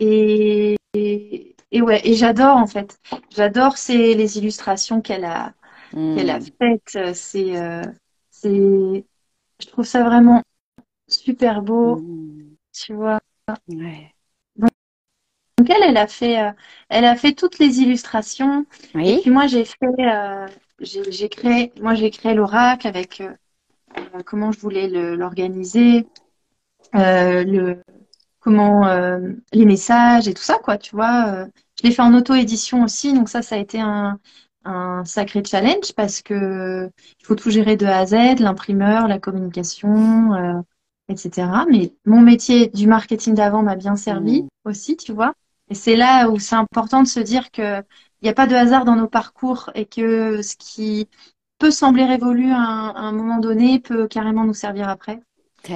[0.00, 2.98] et, et, ouais, et j'adore, en fait.
[3.30, 5.54] J'adore ces, les illustrations qu'elle a,
[6.14, 7.14] qu'elle a faites.
[7.14, 7.82] C'est, euh,
[8.30, 9.06] c'est,
[9.60, 10.42] je trouve ça vraiment
[11.08, 11.96] super beau.
[11.96, 12.56] Hmm.
[12.72, 13.20] Tu vois?
[13.68, 14.14] Ouais.
[15.58, 16.52] Donc elle, elle a fait, euh,
[16.88, 18.64] elle a fait toutes les illustrations.
[18.94, 19.10] Oui.
[19.10, 20.46] Et puis moi, j'ai fait, euh,
[20.80, 26.06] j'ai créé, moi j'ai créé l'oracle avec euh, comment je voulais l'organiser,
[26.92, 27.82] le,
[28.38, 28.86] comment
[29.52, 30.78] les messages et tout ça, quoi.
[30.78, 34.20] Tu vois, je l'ai fait en auto-édition aussi, donc ça, ça a été un,
[34.64, 36.88] un sacré challenge parce que
[37.20, 40.62] il faut tout gérer de A à Z, l'imprimeur, la communication,
[41.08, 41.48] etc.
[41.68, 44.48] Mais mon métier du marketing d'avant m'a bien servi mmh.
[44.64, 45.34] aussi, tu vois.
[45.70, 47.84] Et c'est là où c'est important de se dire qu'il
[48.22, 51.08] n'y a pas de hasard dans nos parcours et que ce qui
[51.58, 55.20] peut sembler révolu à un, moment donné peut carrément nous servir après.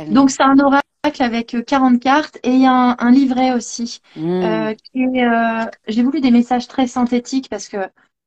[0.08, 0.82] Donc c'est un oracle
[1.18, 4.00] avec 40 cartes et a un, livret aussi.
[4.16, 4.42] Mmh.
[4.42, 7.78] Euh, euh, j'ai voulu des messages très synthétiques parce que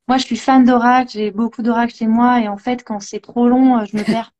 [0.08, 3.22] moi je suis fan d'oracle, j'ai beaucoup d'oracles chez moi et en fait quand c'est
[3.22, 4.32] trop long, euh, je me perds.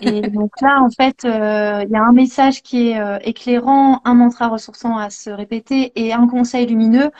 [0.00, 4.00] Et donc là, en fait, euh, il y a un message qui est euh, éclairant,
[4.04, 7.10] un mantra ressourçant à se répéter et un conseil lumineux.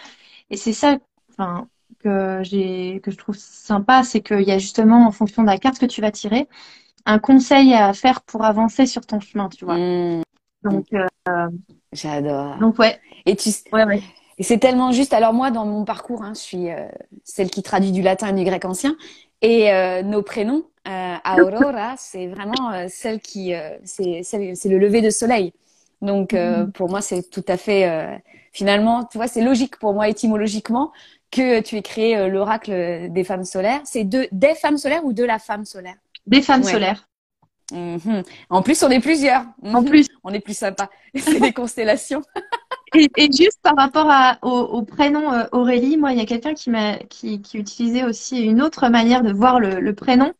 [0.51, 0.97] Et c'est ça
[1.31, 1.69] enfin,
[2.01, 5.59] que j'ai que je trouve sympa, c'est qu'il y a justement en fonction de la
[5.59, 6.49] carte que tu vas tirer,
[7.05, 9.79] un conseil à faire pour avancer sur ton chemin, tu vois.
[9.79, 10.23] Mmh.
[10.65, 11.49] Donc euh,
[11.93, 12.57] J'adore.
[12.59, 12.99] donc ouais.
[13.27, 14.03] Et tu, Ouais, ouais.
[14.39, 15.13] Et c'est tellement juste.
[15.13, 16.67] Alors moi, dans mon parcours, hein, je suis
[17.25, 18.97] celle qui traduit du latin et du grec ancien.
[19.41, 19.71] Et
[20.03, 24.23] nos prénoms, euh, Aurora, c'est vraiment euh, celle qui, euh, c'est
[24.65, 25.53] le lever de soleil.
[26.03, 28.23] Donc euh, pour moi, c'est tout à fait,
[28.53, 30.93] finalement, tu vois, c'est logique pour moi étymologiquement
[31.31, 33.81] que tu aies créé l'oracle des femmes solaires.
[33.85, 35.97] C'est de des femmes solaires ou de la femme solaire?
[36.27, 36.73] Des femmes Ouais.
[36.73, 37.09] solaires.
[37.73, 38.23] Mhm.
[38.51, 39.45] En plus, on est plusieurs.
[39.65, 39.85] En Mhm.
[39.87, 40.07] plus.
[40.23, 40.89] on est plus sympa.
[41.17, 42.23] C'est des constellations.
[42.95, 46.55] Et, et juste par rapport à, au, au prénom Aurélie, moi, il y a quelqu'un
[46.55, 46.71] qui
[47.11, 50.33] qui, qui utilisait aussi une autre manière de voir le, le prénom.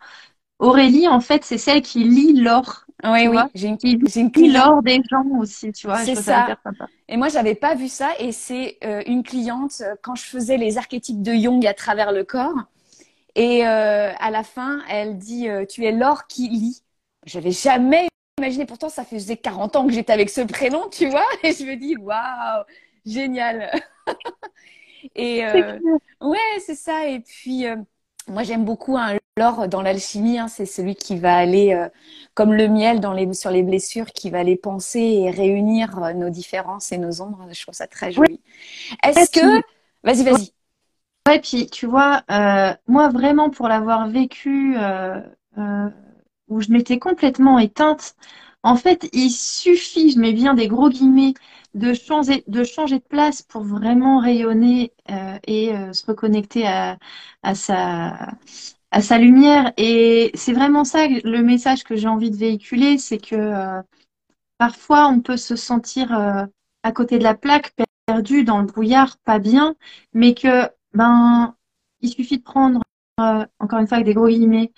[0.59, 2.87] Aurélie, en fait, c'est celle qui lit l'or.
[3.05, 3.37] Oui, oui.
[3.55, 4.55] J'ai une, une lit cliente.
[4.55, 5.99] l'or des gens aussi, tu vois.
[5.99, 6.57] C'est ça.
[6.65, 6.87] sympa.
[7.09, 8.11] Et moi, j'avais pas vu ça.
[8.19, 12.11] Et c'est euh, une cliente euh, quand je faisais les archétypes de Jung à travers
[12.13, 12.55] le corps.
[13.35, 16.83] Et euh, à la fin, elle dit euh, Tu es l'or qui lit.
[17.27, 18.65] J'avais jamais imaginé.
[18.65, 21.27] Pourtant, ça faisait 40 ans que j'étais avec ce prénom, tu vois.
[21.43, 22.65] Et je me dis Waouh,
[23.05, 23.71] génial.
[25.15, 25.45] Et
[26.21, 27.07] ouais, c'est ça.
[27.07, 27.67] Et puis,
[28.27, 30.39] moi, j'aime beaucoup hein, l'or dans l'alchimie.
[30.39, 30.49] hein.
[30.49, 31.89] c'est celui qui va aller, euh,
[32.33, 36.15] comme le miel dans les, sur les blessures, qui va les penser et réunir euh,
[36.15, 37.47] nos différences et nos ombres.
[37.53, 38.41] Je trouve ça très joli.
[39.05, 39.63] Est-ce que...
[40.03, 40.53] Vas-y, vas-y.
[41.29, 45.21] Ouais, puis tu vois, euh, moi vraiment pour l'avoir vécu euh,
[46.49, 48.15] où je m'étais complètement éteinte,
[48.63, 51.35] en fait, il suffit, je mets bien des gros guillemets,
[51.75, 54.93] de changer, de changer de place pour vraiment rayonner
[55.47, 56.97] et se reconnecter à,
[57.43, 58.17] à sa,
[58.97, 59.75] à sa lumière.
[59.77, 63.83] Et c'est vraiment ça le message que j'ai envie de véhiculer, c'est que euh,
[64.57, 66.47] parfois on peut se sentir euh,
[66.83, 67.75] à côté de la plaque,
[68.07, 69.77] perdu dans le brouillard, pas bien,
[70.15, 71.55] mais que ben
[72.01, 72.81] il suffit de prendre
[73.21, 74.73] euh, encore une fois avec des gros guillemets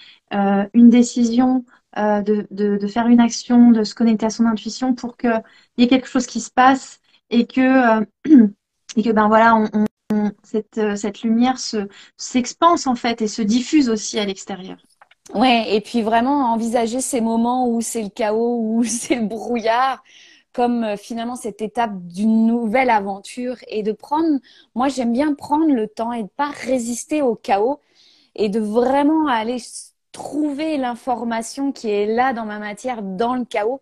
[0.75, 1.65] une décision,
[1.97, 5.29] de, de, faire une action, de se connecter à son intuition pour que
[5.77, 7.01] il y ait quelque chose qui se passe
[7.31, 8.05] et que
[8.97, 9.88] et que ben voilà on-
[10.43, 14.79] cette euh, cette lumière se s'expanse en fait et se diffuse aussi à l'extérieur.
[15.35, 20.03] Ouais, et puis vraiment envisager ces moments où c'est le chaos, où c'est le brouillard,
[20.53, 24.39] comme euh, finalement cette étape d'une nouvelle aventure et de prendre,
[24.75, 27.81] moi j'aime bien prendre le temps et de pas résister au chaos
[28.35, 29.59] et de vraiment aller
[30.13, 33.81] trouver l'information qui est là dans ma matière, dans le chaos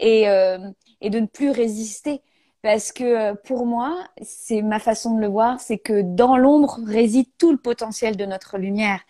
[0.00, 0.58] et, euh,
[1.00, 2.22] et de ne plus résister.
[2.62, 6.78] Parce que euh, pour moi, c'est ma façon de le voir, c'est que dans l'ombre
[6.84, 9.00] réside tout le potentiel de notre lumière.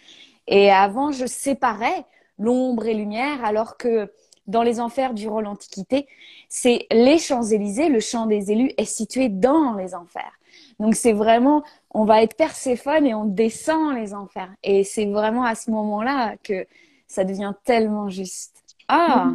[0.46, 2.04] Et avant, je séparais
[2.38, 4.12] l'ombre et lumière, alors que
[4.46, 6.08] dans les enfers durant l'Antiquité,
[6.48, 10.32] c'est les Champs-Élysées, le champ des élus est situé dans les enfers.
[10.80, 14.50] Donc c'est vraiment, on va être Perséphone et on descend les enfers.
[14.62, 16.66] Et c'est vraiment à ce moment-là que
[17.06, 18.64] ça devient tellement juste.
[18.88, 19.34] Ah,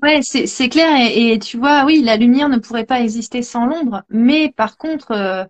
[0.00, 4.02] Ouais, c'est clair et, tu vois, oui, la lumière ne pourrait pas exister sans l'ombre,
[4.08, 5.44] mais par contre, euh,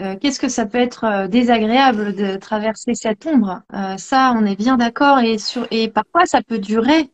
[0.00, 3.62] euh, qu'est-ce que ça peut être euh, désagréable de traverser cette ombre?
[3.98, 7.10] Ça, on est bien d'accord et sur et parfois ça peut durer,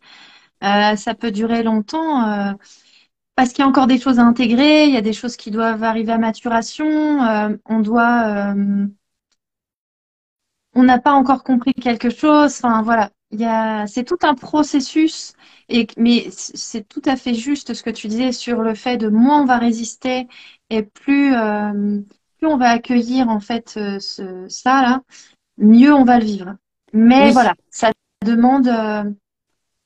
[0.62, 2.56] ça peut durer longtemps
[3.36, 5.50] parce qu'il y a encore des choses à intégrer, il y a des choses qui
[5.50, 7.20] doivent arriver à maturation,
[7.66, 8.54] on doit,
[10.74, 12.54] on n'a pas encore compris quelque chose.
[12.62, 15.34] Enfin voilà, il y a, c'est tout un processus.
[15.74, 19.08] Et mais c'est tout à fait juste ce que tu disais sur le fait de
[19.08, 20.28] moins on va résister
[20.68, 21.98] et plus euh,
[22.38, 25.02] plus on va accueillir en fait euh, ce, ça là,
[25.56, 26.56] mieux on va le vivre.
[26.92, 27.90] Mais oui, voilà, ça
[28.22, 29.04] demande euh,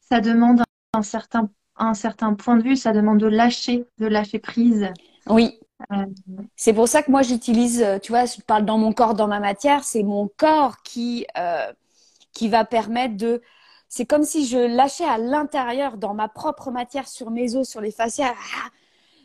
[0.01, 4.41] ça demande un certain un certain point de vue, ça demande de lâcher, de lâcher
[4.41, 4.89] prise.
[5.29, 5.61] oui.
[5.93, 6.07] Euh,
[6.57, 9.39] C'est pour ça que moi j'utilise, tu vois, je parle dans mon corps, dans ma
[9.39, 11.27] matière, c'est mon corps qui,
[12.33, 13.41] qui va permettre de.
[13.89, 17.81] C'est comme si je lâchais à l'intérieur, dans ma propre matière, sur mes os, sur
[17.81, 18.35] les fascias.
[18.35, 18.71] Ah,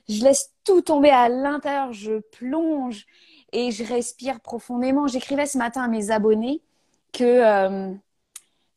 [0.08, 3.06] je laisse tout tomber à l'intérieur, je plonge
[3.52, 5.08] et je respire profondément.
[5.08, 6.62] J'écrivais ce matin à mes abonnés
[7.12, 7.94] que euh,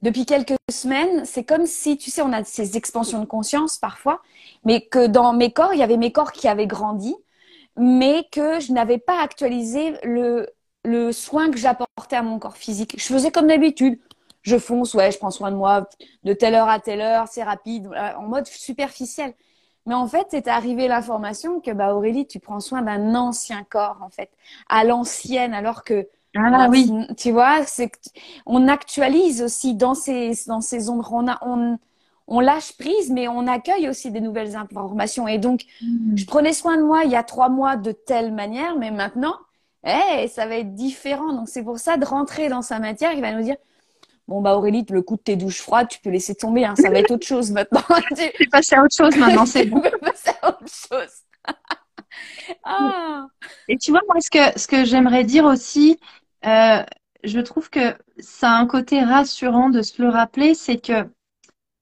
[0.03, 4.21] depuis quelques semaines, c'est comme si, tu sais, on a ces expansions de conscience parfois,
[4.65, 7.15] mais que dans mes corps, il y avait mes corps qui avaient grandi,
[7.77, 10.49] mais que je n'avais pas actualisé le,
[10.85, 12.95] le soin que j'apportais à mon corps physique.
[12.99, 13.99] Je faisais comme d'habitude.
[14.45, 15.89] Je fonce, ouais, je prends soin de moi
[16.25, 19.35] de telle heure à telle heure, c'est rapide, en mode superficiel.
[19.87, 23.99] Mais en fait, c'est arrivé l'information que, bah, Aurélie, tu prends soin d'un ancien corps,
[24.03, 24.31] en fait,
[24.69, 26.99] à l'ancienne, alors que Ah oui.
[27.17, 27.91] tu vois, c'est
[28.47, 31.79] on actualise aussi dans ces dans ces ombres, on a on
[32.27, 35.29] on lâche prise, mais on accueille aussi des nouvelles informations.
[35.29, 36.17] Et donc, Mhm.
[36.17, 39.35] je prenais soin de moi il y a trois mois de telle manière, mais maintenant,
[39.87, 41.33] Eh, ça va être différent.
[41.35, 43.57] Donc c'est pour ça de rentrer dans sa matière, il va nous dire
[44.27, 46.89] Bon bah Aurélie, le coup de tes douches froides, tu peux laisser tomber, hein, ça
[46.89, 47.83] va être autre chose maintenant.
[48.17, 49.81] tu peux passer à autre chose maintenant, c'est bon.
[49.81, 51.13] tu peux passer à autre chose.
[52.65, 53.27] ah.
[53.69, 55.99] Et tu vois, moi, ce que, ce que j'aimerais dire aussi,
[56.47, 56.83] euh,
[57.23, 61.07] je trouve que ça a un côté rassurant de se le rappeler, c'est que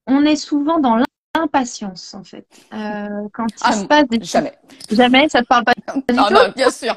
[0.05, 0.97] on est souvent dans
[1.35, 2.45] l'impatience, en fait.
[2.73, 4.53] Euh, quand il Ah, se passe des Jamais.
[4.91, 5.81] Jamais, ça te parle pas du
[6.13, 6.95] Non, tout non, bien sûr.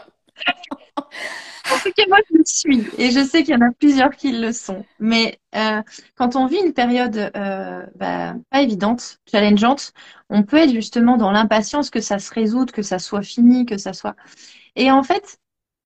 [1.71, 2.87] En tout cas, moi, je le suis.
[2.99, 4.85] Et je sais qu'il y en a plusieurs qui le sont.
[5.01, 5.83] Mais euh,
[6.15, 9.93] quand on vit une période euh, bah, pas évidente, challengeante,
[10.31, 13.79] on peut être justement dans l'impatience que ça se résoute, que ça soit fini, que
[13.79, 14.15] ça soit...
[14.77, 15.39] Et en fait,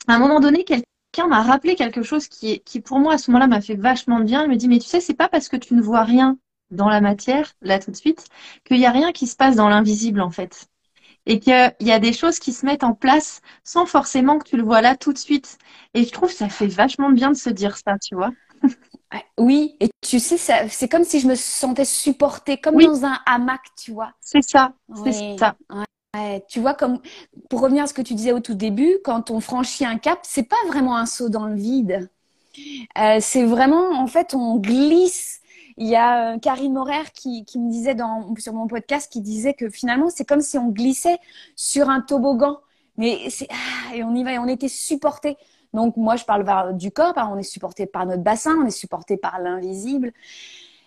[0.07, 3.31] à un moment donné, quelqu'un m'a rappelé quelque chose qui, qui, pour moi, à ce
[3.31, 4.45] moment-là, m'a fait vachement de bien.
[4.45, 6.39] Il me dit, mais tu sais, c'est pas parce que tu ne vois rien
[6.71, 8.27] dans la matière, là tout de suite,
[8.65, 10.70] qu'il n'y a rien qui se passe dans l'invisible, en fait
[11.27, 14.57] et qu'il y a des choses qui se mettent en place sans forcément que tu
[14.57, 15.59] le vois là tout de suite.
[15.95, 18.31] Et je trouve que ça fait vachement bien de se dire ça, tu vois.
[19.39, 22.87] Oui, et tu sais, ça- c'est comme si je me sentais supportée, comme Oui.
[22.87, 24.13] dans un hamac, tu vois.
[24.21, 24.73] C'est ça,
[25.05, 25.57] c'est ça.
[26.15, 27.01] Ouais, tu vois, comme
[27.49, 30.21] pour revenir à ce que tu disais au tout début, quand on franchit un cap,
[30.23, 32.11] c'est pas vraiment un saut dans le vide.
[32.99, 35.40] Euh, c'est vraiment, en fait, on glisse.
[35.77, 39.21] Il y a euh, Karine Morer qui, qui me disait dans, sur mon podcast, qui
[39.21, 41.19] disait que finalement, c'est comme si on glissait
[41.57, 42.59] sur un toboggan.
[42.97, 45.37] Mais c'est, ah, et on y va, et on était supporté.
[45.73, 48.71] Donc, moi, je parle du corps, hein, on est supporté par notre bassin, on est
[48.71, 50.13] supporté par l'invisible.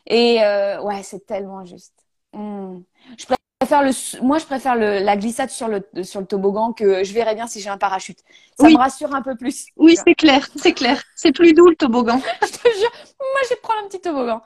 [0.05, 1.93] Et euh, ouais, c'est tellement juste.
[2.33, 2.79] Hmm.
[3.17, 3.25] Je
[3.59, 7.13] préfère le, moi, je préfère le, la glissade sur le, sur le toboggan que je
[7.13, 8.19] verrai bien si j'ai un parachute.
[8.59, 8.73] Ça Oui.
[8.73, 9.67] me rassure un peu plus.
[9.77, 11.01] Oui, c'est clair, c'est clair.
[11.15, 12.19] C'est plus doux le toboggan.
[12.41, 14.41] Je te jure, moi, je prendre un petit toboggan.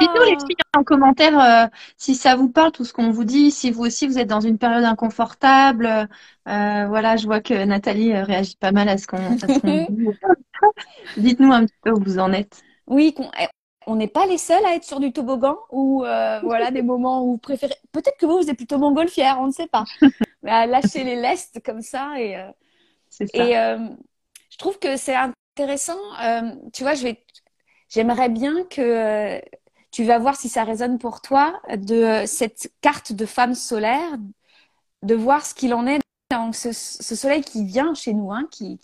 [0.00, 3.50] Dites-nous les filles en commentaire euh, si ça vous parle, tout ce qu'on vous dit,
[3.50, 5.86] si vous aussi vous êtes dans une période inconfortable.
[5.86, 10.08] Euh, voilà, je vois que Nathalie euh, réagit pas mal à ce qu'on qu'on dit.
[11.16, 12.62] Dites-nous un petit peu où vous en êtes.
[12.86, 13.46] Oui, eh,
[13.86, 17.22] on n'est pas les seuls à être sur du toboggan ou euh, voilà des moments
[17.22, 17.74] où vous préférez.
[17.92, 19.84] Peut-être que vous, vous êtes plutôt montgolfière, on ne sait pas.
[20.42, 22.50] Mais à lâcher les lestes comme ça et euh,
[23.08, 23.24] ça.
[23.32, 23.78] Et euh,
[24.50, 25.98] je trouve que c'est intéressant.
[26.72, 27.24] tu vois, je vais,
[27.88, 29.40] j'aimerais bien que
[29.96, 34.18] tu vas voir si ça résonne pour toi de cette carte de femme solaire,
[35.02, 38.78] de voir ce qu'il en est dans ce, soleil qui vient chez nous, hein, qui,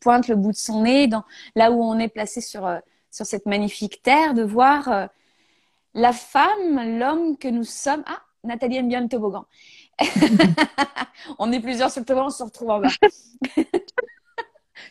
[0.00, 1.08] pointe le bout de son nez
[1.54, 2.78] là où on est placé sur euh,
[3.10, 5.06] sur cette magnifique terre, de voir euh,
[5.94, 8.04] la femme, l'homme que nous sommes.
[8.06, 9.46] Ah, Nathalie aime bien le toboggan.
[11.38, 12.88] on est plusieurs sur le toboggan, on se retrouve en bas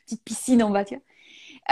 [0.03, 1.03] petite piscine en bas, tu vois.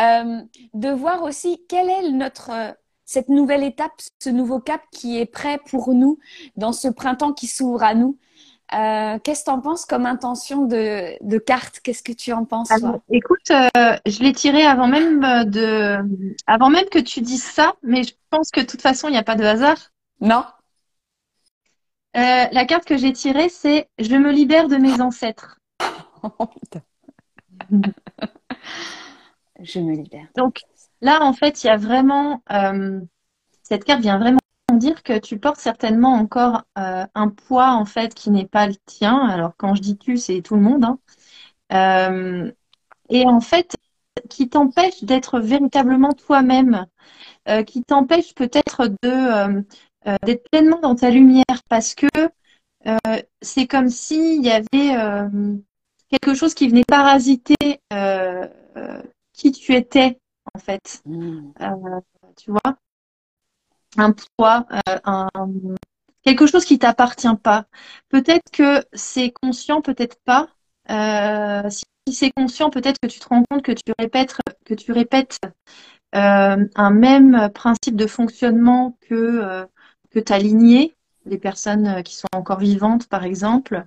[0.06, 0.44] Euh,
[0.76, 2.78] de voir aussi quelle est notre
[3.08, 6.20] cette nouvelle étape, ce nouveau cap qui est prêt pour nous
[6.58, 8.18] dans ce printemps qui s'ouvre à nous.
[8.74, 11.80] Euh, Qu'est-ce que tu en penses comme intention de, de carte?
[11.80, 15.98] Qu'est-ce que tu en penses Alors, écoute, euh, je l'ai tiré avant même euh, de,
[16.48, 19.18] avant même que tu dises ça, mais je pense que de toute façon, il n'y
[19.18, 19.78] a pas de hasard.
[20.20, 20.44] Non
[22.18, 25.60] Euh, la carte que j'ai tirée, c'est Je me libère de mes ancêtres.
[26.40, 26.82] Oh, putain.
[29.62, 30.28] Je me libère.
[30.36, 30.62] Donc
[31.02, 33.02] là, en fait, il y a vraiment, euh,
[33.64, 34.40] cette carte vient vraiment
[34.74, 38.76] dire que tu portes certainement encore euh, un poids en fait qui n'est pas le
[38.86, 39.18] tien.
[39.28, 40.84] Alors quand je dis tu, c'est tout le monde.
[40.84, 41.00] hein.
[41.74, 42.52] Euh,
[43.10, 43.76] et en fait,
[44.30, 46.86] qui t'empêche d'être véritablement toi-même,
[47.66, 49.64] qui t'empêche peut-être de
[50.24, 52.08] d'être pleinement dans ta lumière, parce que
[53.42, 55.30] c'est comme s'il y avait
[56.10, 57.80] quelque chose qui venait parasiter
[59.34, 60.20] qui tu étais
[60.58, 61.02] en fait.
[61.06, 61.52] Mm.
[61.62, 62.00] Euh,
[62.36, 62.78] tu vois,
[63.98, 65.30] un poids, euh, un,
[66.24, 67.66] quelque chose qui t'appartient pas.
[68.10, 70.50] Peut-être que c'est conscient, peut-être pas.
[70.90, 74.34] Euh, si si c'est conscient, peut-être que tu te rends compte que tu répètes,
[74.66, 75.40] que tu répètes
[76.14, 79.68] un même principe de fonctionnement que
[80.12, 83.86] que ta lignée, les personnes qui sont encore vivantes, par exemple,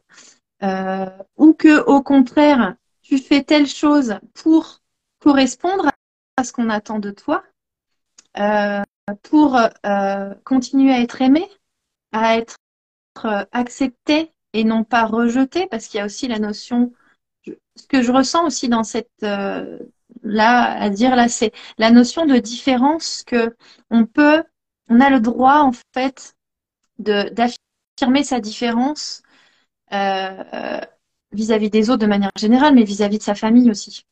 [0.62, 1.06] euh,
[1.36, 4.80] ou que au contraire, tu fais telle chose pour
[5.18, 5.89] correspondre
[6.44, 7.44] ce qu'on attend de toi
[8.38, 8.82] euh,
[9.22, 11.48] pour euh, continuer à être aimé,
[12.12, 12.56] à être
[13.24, 16.92] euh, accepté et non pas rejeté, parce qu'il y a aussi la notion,
[17.46, 19.10] ce que je ressens aussi dans cette
[20.22, 23.56] là à dire là, c'est la notion de différence que
[23.90, 24.42] on peut,
[24.88, 26.36] on a le droit en fait
[26.98, 29.22] de d'affirmer sa différence
[31.32, 34.04] vis-à-vis des autres de manière générale, mais vis-à-vis de sa famille aussi.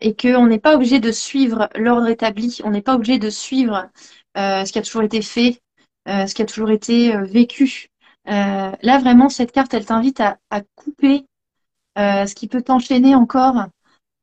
[0.00, 3.88] Et qu'on n'est pas obligé de suivre l'ordre établi, on n'est pas obligé de suivre
[4.36, 5.62] euh, ce qui a toujours été fait,
[6.08, 7.88] euh, ce qui a toujours été euh, vécu.
[8.26, 10.38] Là, vraiment, cette carte, elle t'invite à,
[10.76, 11.26] couper
[11.96, 13.66] ce qui peut t'enchaîner encore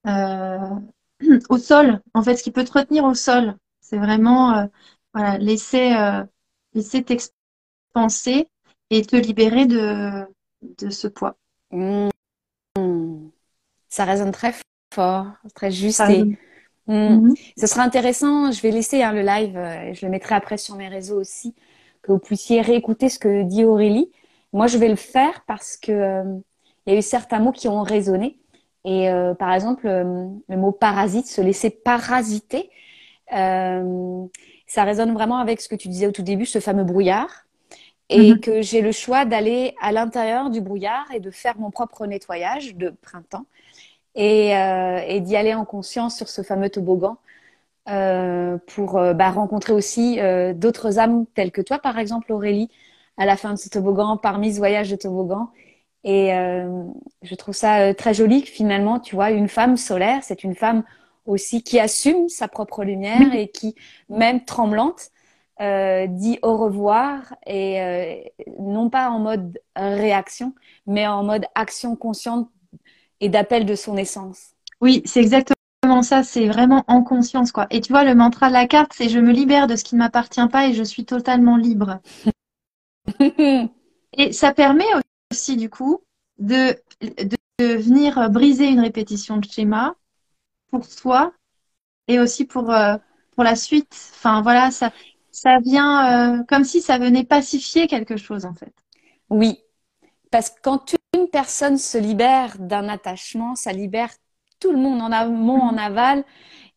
[0.05, 3.55] au sol, en fait, ce qui peut te retenir au sol.
[3.79, 4.67] C'est vraiment
[5.13, 5.95] voilà, laisser,
[6.73, 8.47] laisser t'expanser
[8.89, 10.25] et te libérer de,
[10.79, 11.37] de ce poids.
[11.71, 12.09] Mmh.
[13.89, 14.53] Ça résonne très
[14.93, 15.97] fort, très juste.
[15.97, 16.23] Ça Et
[16.87, 17.35] mmh, Mhm.
[17.57, 18.51] ce sera intéressant.
[18.51, 21.55] Je vais laisser hein, le live, euh, je le mettrai après sur mes réseaux aussi,
[22.01, 24.11] que vous puissiez réécouter ce que dit Aurélie.
[24.53, 26.23] Moi, je vais le faire parce que euh,
[26.85, 28.39] il y a eu certains mots qui ont résonné.
[28.83, 32.69] Et euh, par exemple, euh, le mot parasite, se laisser parasiter,
[34.67, 37.45] ça résonne vraiment avec ce que tu disais au tout début, ce fameux brouillard.
[38.09, 38.41] Et Mhm.
[38.41, 42.75] que j'ai le choix d'aller à l'intérieur du brouillard et de faire mon propre nettoyage
[42.75, 43.45] de printemps
[44.15, 47.17] et, euh, et d'y aller en conscience sur ce fameux toboggan
[47.89, 52.69] euh, pour euh, bah, rencontrer aussi euh, d'autres âmes telles que toi, par exemple Aurélie,
[53.17, 55.49] à la fin de ce toboggan, parmi ce voyage de toboggan.
[56.03, 56.83] Et euh,
[57.21, 60.83] je trouve ça très joli que finalement, tu vois, une femme solaire, c'est une femme
[61.25, 63.75] aussi qui assume sa propre lumière et qui,
[64.09, 65.11] même tremblante,
[65.61, 68.15] euh, dit au revoir et euh,
[68.59, 70.55] non pas en mode réaction,
[70.87, 72.49] mais en mode action consciente
[73.21, 74.53] et d'appel de son essence.
[74.81, 75.55] oui, c'est exactement
[76.03, 76.23] ça.
[76.23, 77.67] C'est vraiment en conscience, quoi.
[77.69, 79.95] Et tu vois, le mantra de la carte, c'est je me libère de ce qui
[79.95, 81.99] ne m'appartient pas et je suis totalement libre.
[84.17, 84.85] Et ça permet
[85.31, 86.01] aussi, du coup,
[86.37, 89.95] de, de, de venir briser une répétition de schéma
[90.69, 91.33] pour soi
[92.07, 92.97] et aussi pour, euh,
[93.33, 93.93] pour la suite.
[94.15, 94.93] Enfin, voilà, ça,
[95.31, 98.73] ça vient euh, comme si ça venait pacifier quelque chose, en fait.
[99.29, 99.59] Oui,
[100.31, 104.09] parce que quand une personne se libère d'un attachement, ça libère
[104.59, 106.23] tout le monde en amont, en aval.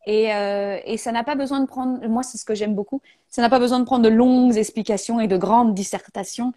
[0.07, 3.01] Et, euh, et ça n'a pas besoin de prendre, moi c'est ce que j'aime beaucoup,
[3.29, 6.53] ça n'a pas besoin de prendre de longues explications et de grandes dissertations.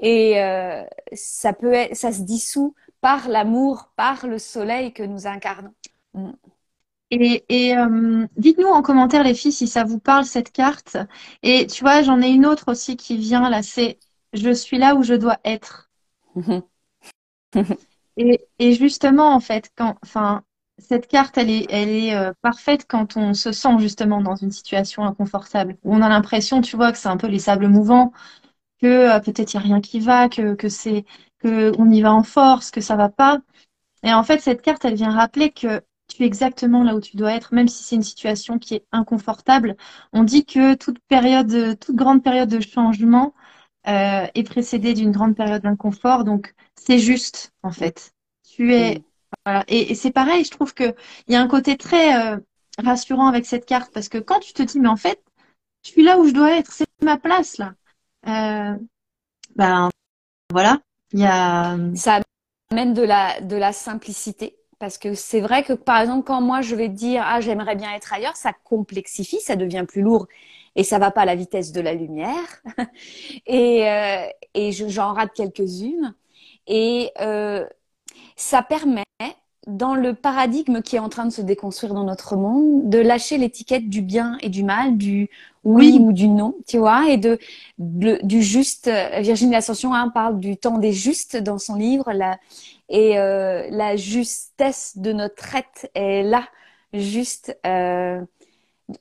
[0.00, 0.82] Et euh,
[1.12, 5.74] ça peut ça se dissout par l'amour, par le soleil que nous incarnons.
[6.14, 6.32] Mm.
[7.10, 10.96] Et, et euh, dites-nous en commentaire, les filles, si ça vous parle, cette carte.
[11.42, 13.98] Et tu vois, j'en ai une autre aussi qui vient là, c'est
[14.32, 15.85] Je suis là où je dois être.
[18.58, 19.70] Et, justement, en fait,
[20.02, 20.42] enfin,
[20.78, 24.50] cette carte, elle est, elle est euh, parfaite quand on se sent justement dans une
[24.50, 28.12] situation inconfortable, où on a l'impression, tu vois, que c'est un peu les sables mouvants,
[28.80, 31.04] que euh, peut-être il n'y a rien qui va, que, que c'est,
[31.40, 33.40] que on y va en force, que ça va pas.
[34.02, 37.16] Et en fait, cette carte, elle vient rappeler que tu es exactement là où tu
[37.16, 39.76] dois être, même si c'est une situation qui est inconfortable.
[40.12, 43.34] On dit que toute période, toute grande période de changement
[43.88, 46.24] euh, est précédée d'une grande période d'inconfort.
[46.24, 48.12] Donc, c'est juste, en fait.
[48.44, 49.02] Tu es, Mm.
[49.44, 49.64] voilà.
[49.68, 50.94] Et, et c'est pareil, je trouve que
[51.28, 52.38] il y a un côté très euh,
[52.78, 55.22] rassurant avec cette carte parce que quand tu te dis, mais en fait,
[55.84, 57.74] je suis là où je dois être, c'est ma place là.
[58.28, 58.76] Euh,
[59.56, 59.90] ben
[60.50, 60.80] voilà,
[61.12, 61.76] il y a.
[61.94, 62.20] Ça
[62.70, 64.56] amène de la, de la simplicité.
[64.78, 67.92] Parce que c'est vrai que, par exemple, quand moi je vais dire, ah, j'aimerais bien
[67.94, 70.26] être ailleurs, ça complexifie, ça devient plus lourd
[70.76, 72.62] et ça va pas à la vitesse de la lumière.
[73.46, 76.14] Et, euh, et je- j'en rate quelques-unes.
[76.66, 77.66] Et euh,
[78.36, 79.04] ça permet,
[79.66, 83.36] dans le paradigme qui est en train de se déconstruire dans notre monde, de lâcher
[83.38, 85.28] l'étiquette du bien et du mal, du
[85.64, 87.38] oui Oui, ou du non, tu vois, et de,
[87.78, 88.88] de- du juste.
[89.20, 92.38] Virginie Ascension hein, parle du temps des justes dans son livre, la,
[92.88, 96.48] et euh, la justesse de notre être est là,
[96.92, 98.20] juste, euh,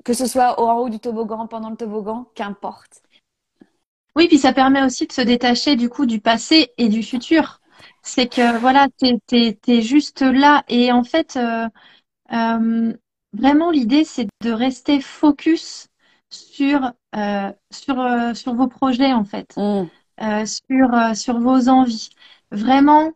[0.03, 3.01] que ce soit en haut du toboggan, pendant le toboggan, qu'importe.
[4.15, 7.59] oui, puis ça permet aussi de se détacher du coup du passé et du futur.
[8.01, 10.63] C'est que voilà, t'es, t'es juste là.
[10.69, 11.67] Et en fait, euh,
[12.33, 12.93] euh,
[13.33, 15.88] vraiment l'idée, c'est de rester focus
[16.29, 19.89] sur, euh, sur, sur vos projets en fait, Mm.
[20.45, 22.09] sur, sur vos envies.
[22.51, 23.11] Vraiment,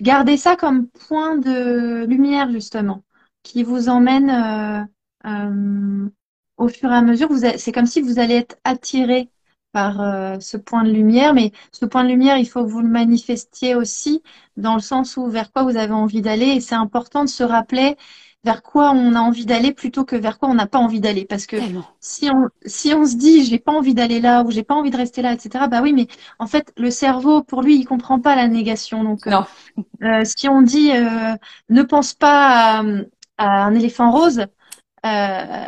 [0.00, 3.02] gardez ça comme point de lumière justement,
[3.42, 4.88] qui vous emmène
[5.26, 6.08] euh,
[6.56, 7.28] au fur et à mesure.
[7.58, 9.30] C'est comme si vous allez être attiré
[9.72, 12.80] par euh, ce point de lumière, mais ce point de lumière, il faut que vous
[12.80, 14.22] le manifestiez aussi
[14.56, 16.46] dans le sens où vers quoi vous avez envie d'aller.
[16.46, 17.96] Et c'est important de se rappeler
[18.44, 21.24] vers quoi on a envie d'aller plutôt que vers quoi on n'a pas envie d'aller.
[21.24, 21.84] Parce que Tellement.
[22.00, 24.90] si on, si on se dit j'ai pas envie d'aller là ou j'ai pas envie
[24.90, 26.06] de rester là, etc., bah oui, mais
[26.38, 29.04] en fait, le cerveau, pour lui, il comprend pas la négation.
[29.04, 29.46] Donc, euh, Non.
[30.02, 31.34] euh, si on dit euh,
[31.68, 32.84] ne pense pas à,
[33.38, 34.46] à un éléphant rose,
[35.06, 35.66] euh,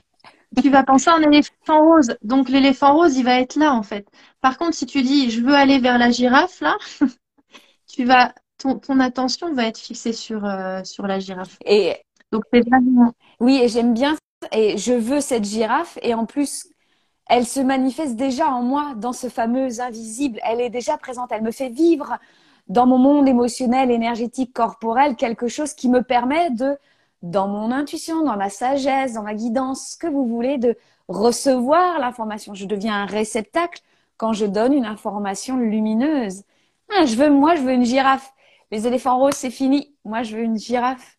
[0.61, 2.17] tu vas penser un éléphant rose.
[2.23, 4.07] Donc l'éléphant rose, il va être là en fait.
[4.41, 6.77] Par contre, si tu dis je veux aller vers la girafe là,
[7.87, 11.57] tu vas ton, ton attention va être fixée sur euh, sur la girafe.
[11.65, 11.97] Et
[12.33, 14.17] Donc c'est vraiment oui, et j'aime bien,
[14.53, 16.69] et je veux cette girafe, et en plus,
[17.29, 20.39] elle se manifeste déjà en moi dans ce fameux invisible.
[20.45, 21.31] Elle est déjà présente.
[21.33, 22.19] Elle me fait vivre
[22.69, 26.77] dans mon monde émotionnel, énergétique, corporel, quelque chose qui me permet de,
[27.23, 30.77] dans mon intuition, dans ma sagesse, dans ma guidance, ce que vous voulez, de
[31.09, 32.55] recevoir l'information.
[32.55, 33.83] Je deviens un réceptacle
[34.17, 36.43] quand je donne une information lumineuse.
[36.91, 38.33] Ah, je veux, moi, je veux une girafe.
[38.71, 39.95] Les éléphants roses, c'est fini.
[40.05, 41.19] Moi, je veux une girafe.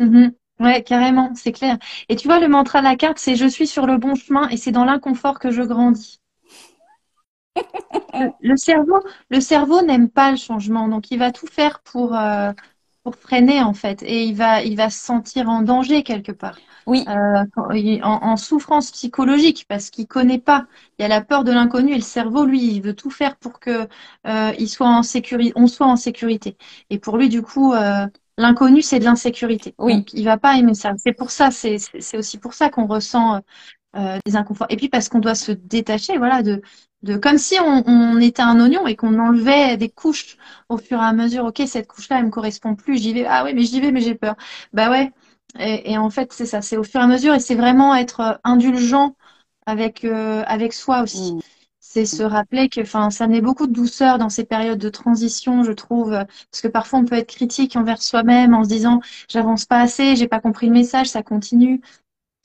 [0.00, 0.32] Mm-hmm.
[0.60, 1.78] Ouais, carrément, c'est clair.
[2.08, 4.48] Et tu vois, le mantra de la carte, c'est je suis sur le bon chemin
[4.48, 6.20] et c'est dans l'inconfort que je grandis.
[8.40, 9.00] le, cerveau,
[9.30, 12.52] le cerveau n'aime pas le changement, donc il va tout faire pour, euh,
[13.02, 16.58] pour freiner en fait, et il va, il va se sentir en danger quelque part.
[16.86, 17.04] Oui.
[17.08, 17.44] Euh,
[18.02, 20.66] en, souffrance psychologique parce qu'il connaît pas.
[20.98, 23.36] Il y a la peur de l'inconnu et le cerveau, lui, il veut tout faire
[23.36, 23.86] pour que
[24.26, 26.56] euh, il soit en sécurité, on soit en sécurité.
[26.88, 27.74] Et pour lui, du coup,
[28.40, 29.74] L'inconnu, c'est de l'insécurité.
[29.78, 29.96] Oui.
[29.96, 30.94] Donc, il va pas aimer ça.
[30.96, 31.76] C'est pour ça, c'est
[32.16, 33.42] aussi pour ça qu'on ressent
[33.96, 34.68] euh, des inconforts.
[34.70, 36.62] Et puis parce qu'on doit se détacher, voilà, de,
[37.02, 40.36] de comme si on, on était un oignon et qu'on enlevait des couches
[40.68, 41.44] au fur et à mesure.
[41.46, 42.98] Ok, cette couche-là, elle me correspond plus.
[42.98, 43.26] J'y vais.
[43.26, 44.36] Ah oui, mais j'y vais, mais j'ai peur.
[44.72, 45.10] Bah ouais.
[45.58, 46.62] Et, et en fait, c'est ça.
[46.62, 49.16] C'est au fur et à mesure et c'est vraiment être indulgent
[49.66, 51.34] avec euh, avec soi aussi.
[51.34, 51.40] Mm
[51.82, 55.64] c'est se rappeler que enfin ça met beaucoup de douceur dans ces périodes de transition
[55.64, 59.64] je trouve parce que parfois on peut être critique envers soi-même en se disant j'avance
[59.64, 61.80] pas assez j'ai pas compris le message ça continue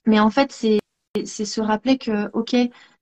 [0.05, 0.79] mais en fait c'est
[1.25, 2.55] c'est se rappeler que ok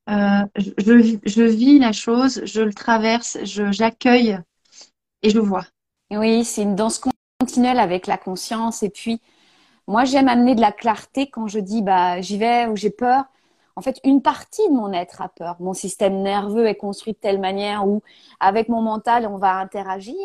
[0.09, 4.37] euh, je, vis la chose je le traverse j'accueille
[5.21, 5.65] et je vois
[6.11, 7.01] oui c'est une danse
[7.39, 9.21] continuelle avec la conscience et puis
[9.87, 13.25] moi j'aime amener de la clarté quand je dis bah j'y vais ou j'ai peur
[13.75, 15.55] en fait, une partie de mon être a peur.
[15.59, 18.03] Mon système nerveux est construit de telle manière où,
[18.39, 20.15] avec mon mental, on va interagir.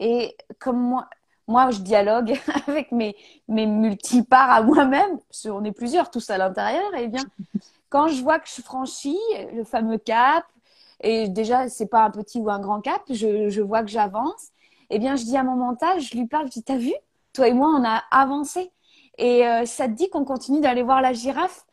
[0.00, 1.08] Et comme moi,
[1.46, 3.16] moi, je dialogue avec mes,
[3.48, 7.22] mes multiparts à moi-même, qu'on est plusieurs tous à l'intérieur, et eh bien,
[7.90, 9.18] quand je vois que je franchis
[9.52, 10.44] le fameux cap,
[11.02, 14.48] et déjà, c'est pas un petit ou un grand cap, je, je vois que j'avance,
[14.90, 16.92] et eh bien, je dis à mon mental, je lui parle, je dis, t'as vu?
[17.32, 18.72] Toi et moi, on a avancé.
[19.18, 21.64] Et euh, ça te dit qu'on continue d'aller voir la girafe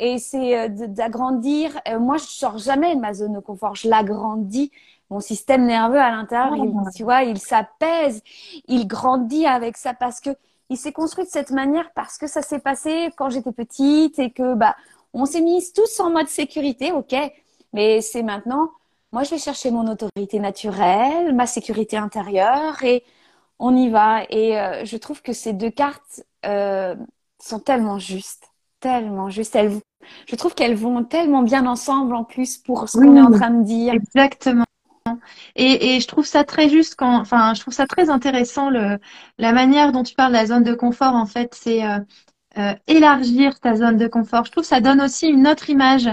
[0.00, 1.78] et c'est euh, d'agrandir.
[1.86, 4.72] Euh, moi, je sors jamais de ma zone de confort, je l'agrandis.
[5.10, 8.22] Mon système nerveux à l'intérieur, il, tu vois, il s'apaise,
[8.66, 10.30] il grandit avec ça parce que
[10.70, 14.30] il s'est construit de cette manière parce que ça s'est passé quand j'étais petite et
[14.30, 14.74] que bah
[15.14, 17.14] on s'est mis tous en mode sécurité, ok.
[17.72, 18.70] Mais c'est maintenant,
[19.12, 23.04] moi je vais chercher mon autorité naturelle, ma sécurité intérieure et
[23.58, 24.24] on y va.
[24.30, 26.94] Et euh, je trouve que ces deux cartes euh,
[27.40, 28.54] sont tellement justes
[28.84, 29.56] tellement juste.
[29.56, 29.72] Elles,
[30.26, 33.50] je trouve qu'elles vont tellement bien ensemble en plus pour ce qu'on est en train
[33.50, 33.94] de dire.
[33.94, 34.64] Exactement.
[35.56, 38.98] Et, et, je trouve ça très juste quand, enfin, je trouve ça très intéressant le,
[39.38, 41.14] la manière dont tu parles de la zone de confort.
[41.14, 41.98] En fait, c'est euh,
[42.58, 44.44] euh, élargir ta zone de confort.
[44.44, 46.08] Je trouve que ça donne aussi une autre image,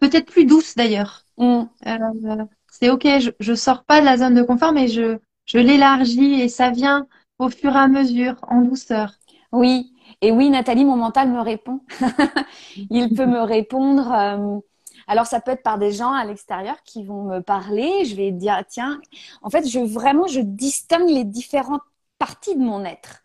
[0.00, 1.24] peut-être plus douce d'ailleurs.
[1.40, 5.58] Euh, c'est ok, je, je sors pas de la zone de confort, mais je, je
[5.58, 7.06] l'élargis et ça vient
[7.38, 9.12] au fur et à mesure, en douceur.
[9.52, 11.80] Oui, et oui, Nathalie, mon mental me répond.
[12.76, 14.10] il peut me répondre.
[14.12, 14.58] Euh,
[15.06, 18.04] alors, ça peut être par des gens à l'extérieur qui vont me parler.
[18.04, 19.00] Je vais dire, tiens,
[19.42, 21.82] en fait, je vraiment, je distingue les différentes
[22.18, 23.22] parties de mon être.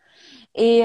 [0.55, 0.82] Et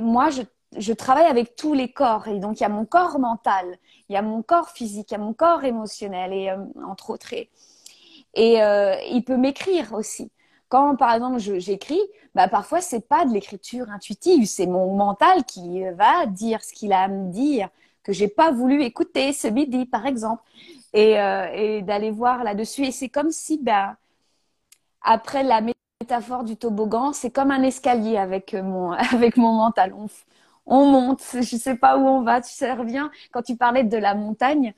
[0.00, 0.42] moi, je,
[0.76, 2.28] je travaille avec tous les corps.
[2.28, 5.14] Et donc, il y a mon corps mental, il y a mon corps physique, il
[5.14, 7.32] y a mon corps émotionnel, et euh, entre autres.
[7.32, 7.48] Et,
[8.34, 8.60] et
[9.10, 10.30] il peut m'écrire aussi.
[10.68, 12.00] Quand, par exemple, j'écris,
[12.34, 16.92] bah, parfois, c'est pas de l'écriture intuitive, c'est mon mental qui va dire ce qu'il
[16.92, 17.68] a à me dire,
[18.04, 20.42] que j'ai pas voulu écouter ce midi, par exemple,
[20.92, 22.84] et, euh, d'aller voir là-dessus.
[22.84, 23.96] Et c'est comme si, bah,
[25.02, 25.60] après la
[26.00, 29.92] métaphore du toboggan, c'est comme un escalier avec mon, avec mon mental.
[30.66, 33.96] On monte, je sais pas où on va, tu sais, reviens quand tu parlais de
[33.96, 34.74] la montagne.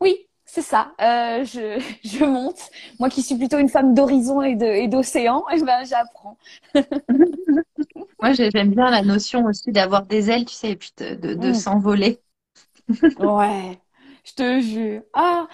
[0.00, 0.92] Oui, c'est ça.
[1.00, 2.70] Euh, je, je, monte.
[2.98, 6.38] Moi qui suis plutôt une femme d'horizon et d'océan, et, eh ben j'apprends.
[8.22, 11.50] Moi j'aime bien la notion aussi d'avoir des ailes, tu sais, et puis de, de,
[11.50, 11.54] mm.
[11.54, 12.20] s'envoler.
[13.18, 13.78] ouais,
[14.24, 15.02] je te jure.
[15.12, 15.46] Ah,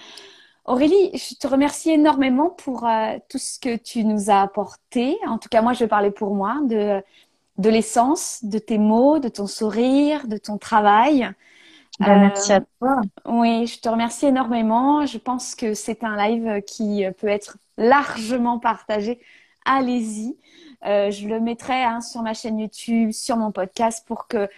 [0.65, 5.17] Aurélie, je te remercie énormément pour euh, tout ce que tu nous as apporté.
[5.27, 7.03] En tout cas, moi je vais parler pour moi de
[7.57, 11.29] de l'essence, de tes mots, de ton sourire, de ton travail.
[11.99, 13.01] Bah, merci à toi.
[13.25, 15.05] Oui, je te remercie énormément.
[15.05, 19.19] Je pense que c'est un live qui peut être largement partagé.
[19.65, 20.35] Allez-y.
[20.85, 24.49] Euh, je le mettrai hein, sur ma chaîne YouTube, sur mon podcast pour que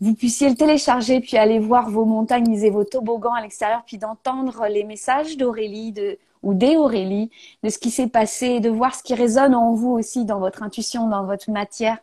[0.00, 3.98] vous puissiez le télécharger puis aller voir vos montagnes et vos toboggans à l'extérieur puis
[3.98, 7.30] d'entendre les messages d'Aurélie de, ou d'Aurélie
[7.62, 10.62] de ce qui s'est passé, de voir ce qui résonne en vous aussi dans votre
[10.62, 11.98] intuition, dans votre matière.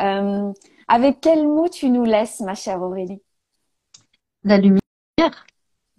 [0.00, 0.52] Euh,
[0.88, 3.22] avec quel mot tu nous laisses, ma chère Aurélie?
[4.44, 4.80] La lumière.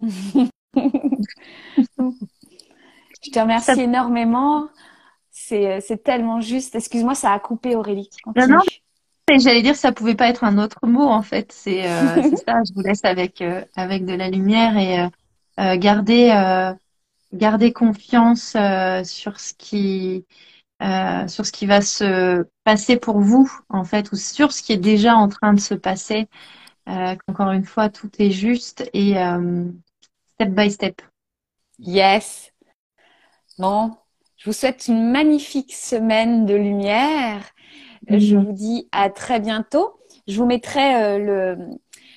[0.00, 0.50] je
[3.32, 4.68] te remercie énormément.
[5.30, 6.74] C'est tellement juste.
[6.74, 8.10] Excuse-moi, ça a coupé Aurélie.
[8.36, 8.60] Non, non,
[9.38, 11.50] j'allais dire ça pouvait pas être un autre mot en fait.
[11.52, 11.82] C'est
[12.46, 12.60] ça.
[12.66, 13.42] Je vous laisse avec
[13.74, 16.74] avec de la lumière et garder
[17.32, 18.56] garder confiance
[19.04, 20.26] sur ce qui
[20.84, 24.72] euh, sur ce qui va se passer pour vous, en fait, ou sur ce qui
[24.72, 26.28] est déjà en train de se passer.
[26.90, 29.64] Euh, encore une fois, tout est juste et euh,
[30.34, 31.00] step by step.
[31.78, 32.52] Yes.
[33.58, 33.96] Bon,
[34.36, 37.40] je vous souhaite une magnifique semaine de lumière.
[38.06, 38.44] Je mhm.
[38.44, 39.98] vous dis à très bientôt.
[40.28, 41.56] Je vous mettrai le,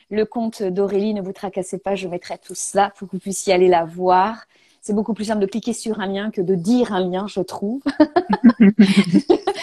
[0.09, 3.53] le compte d'Aurélie, ne vous tracassez pas, je mettrai tout ça pour que vous puissiez
[3.53, 4.45] aller la voir.
[4.87, 7.41] C'est beaucoup plus simple de cliquer sur un lien que de dire un lien, je
[7.41, 7.81] trouve.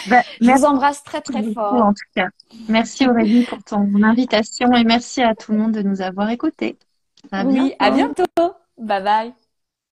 [0.07, 1.73] Bah, je vous embrasse très très fort.
[1.73, 2.27] En tout cas,
[2.69, 6.77] merci Aurélie pour ton invitation et merci à tout le monde de nous avoir écoutés.
[7.43, 8.23] oui, à bientôt.
[8.77, 9.33] Bye bye.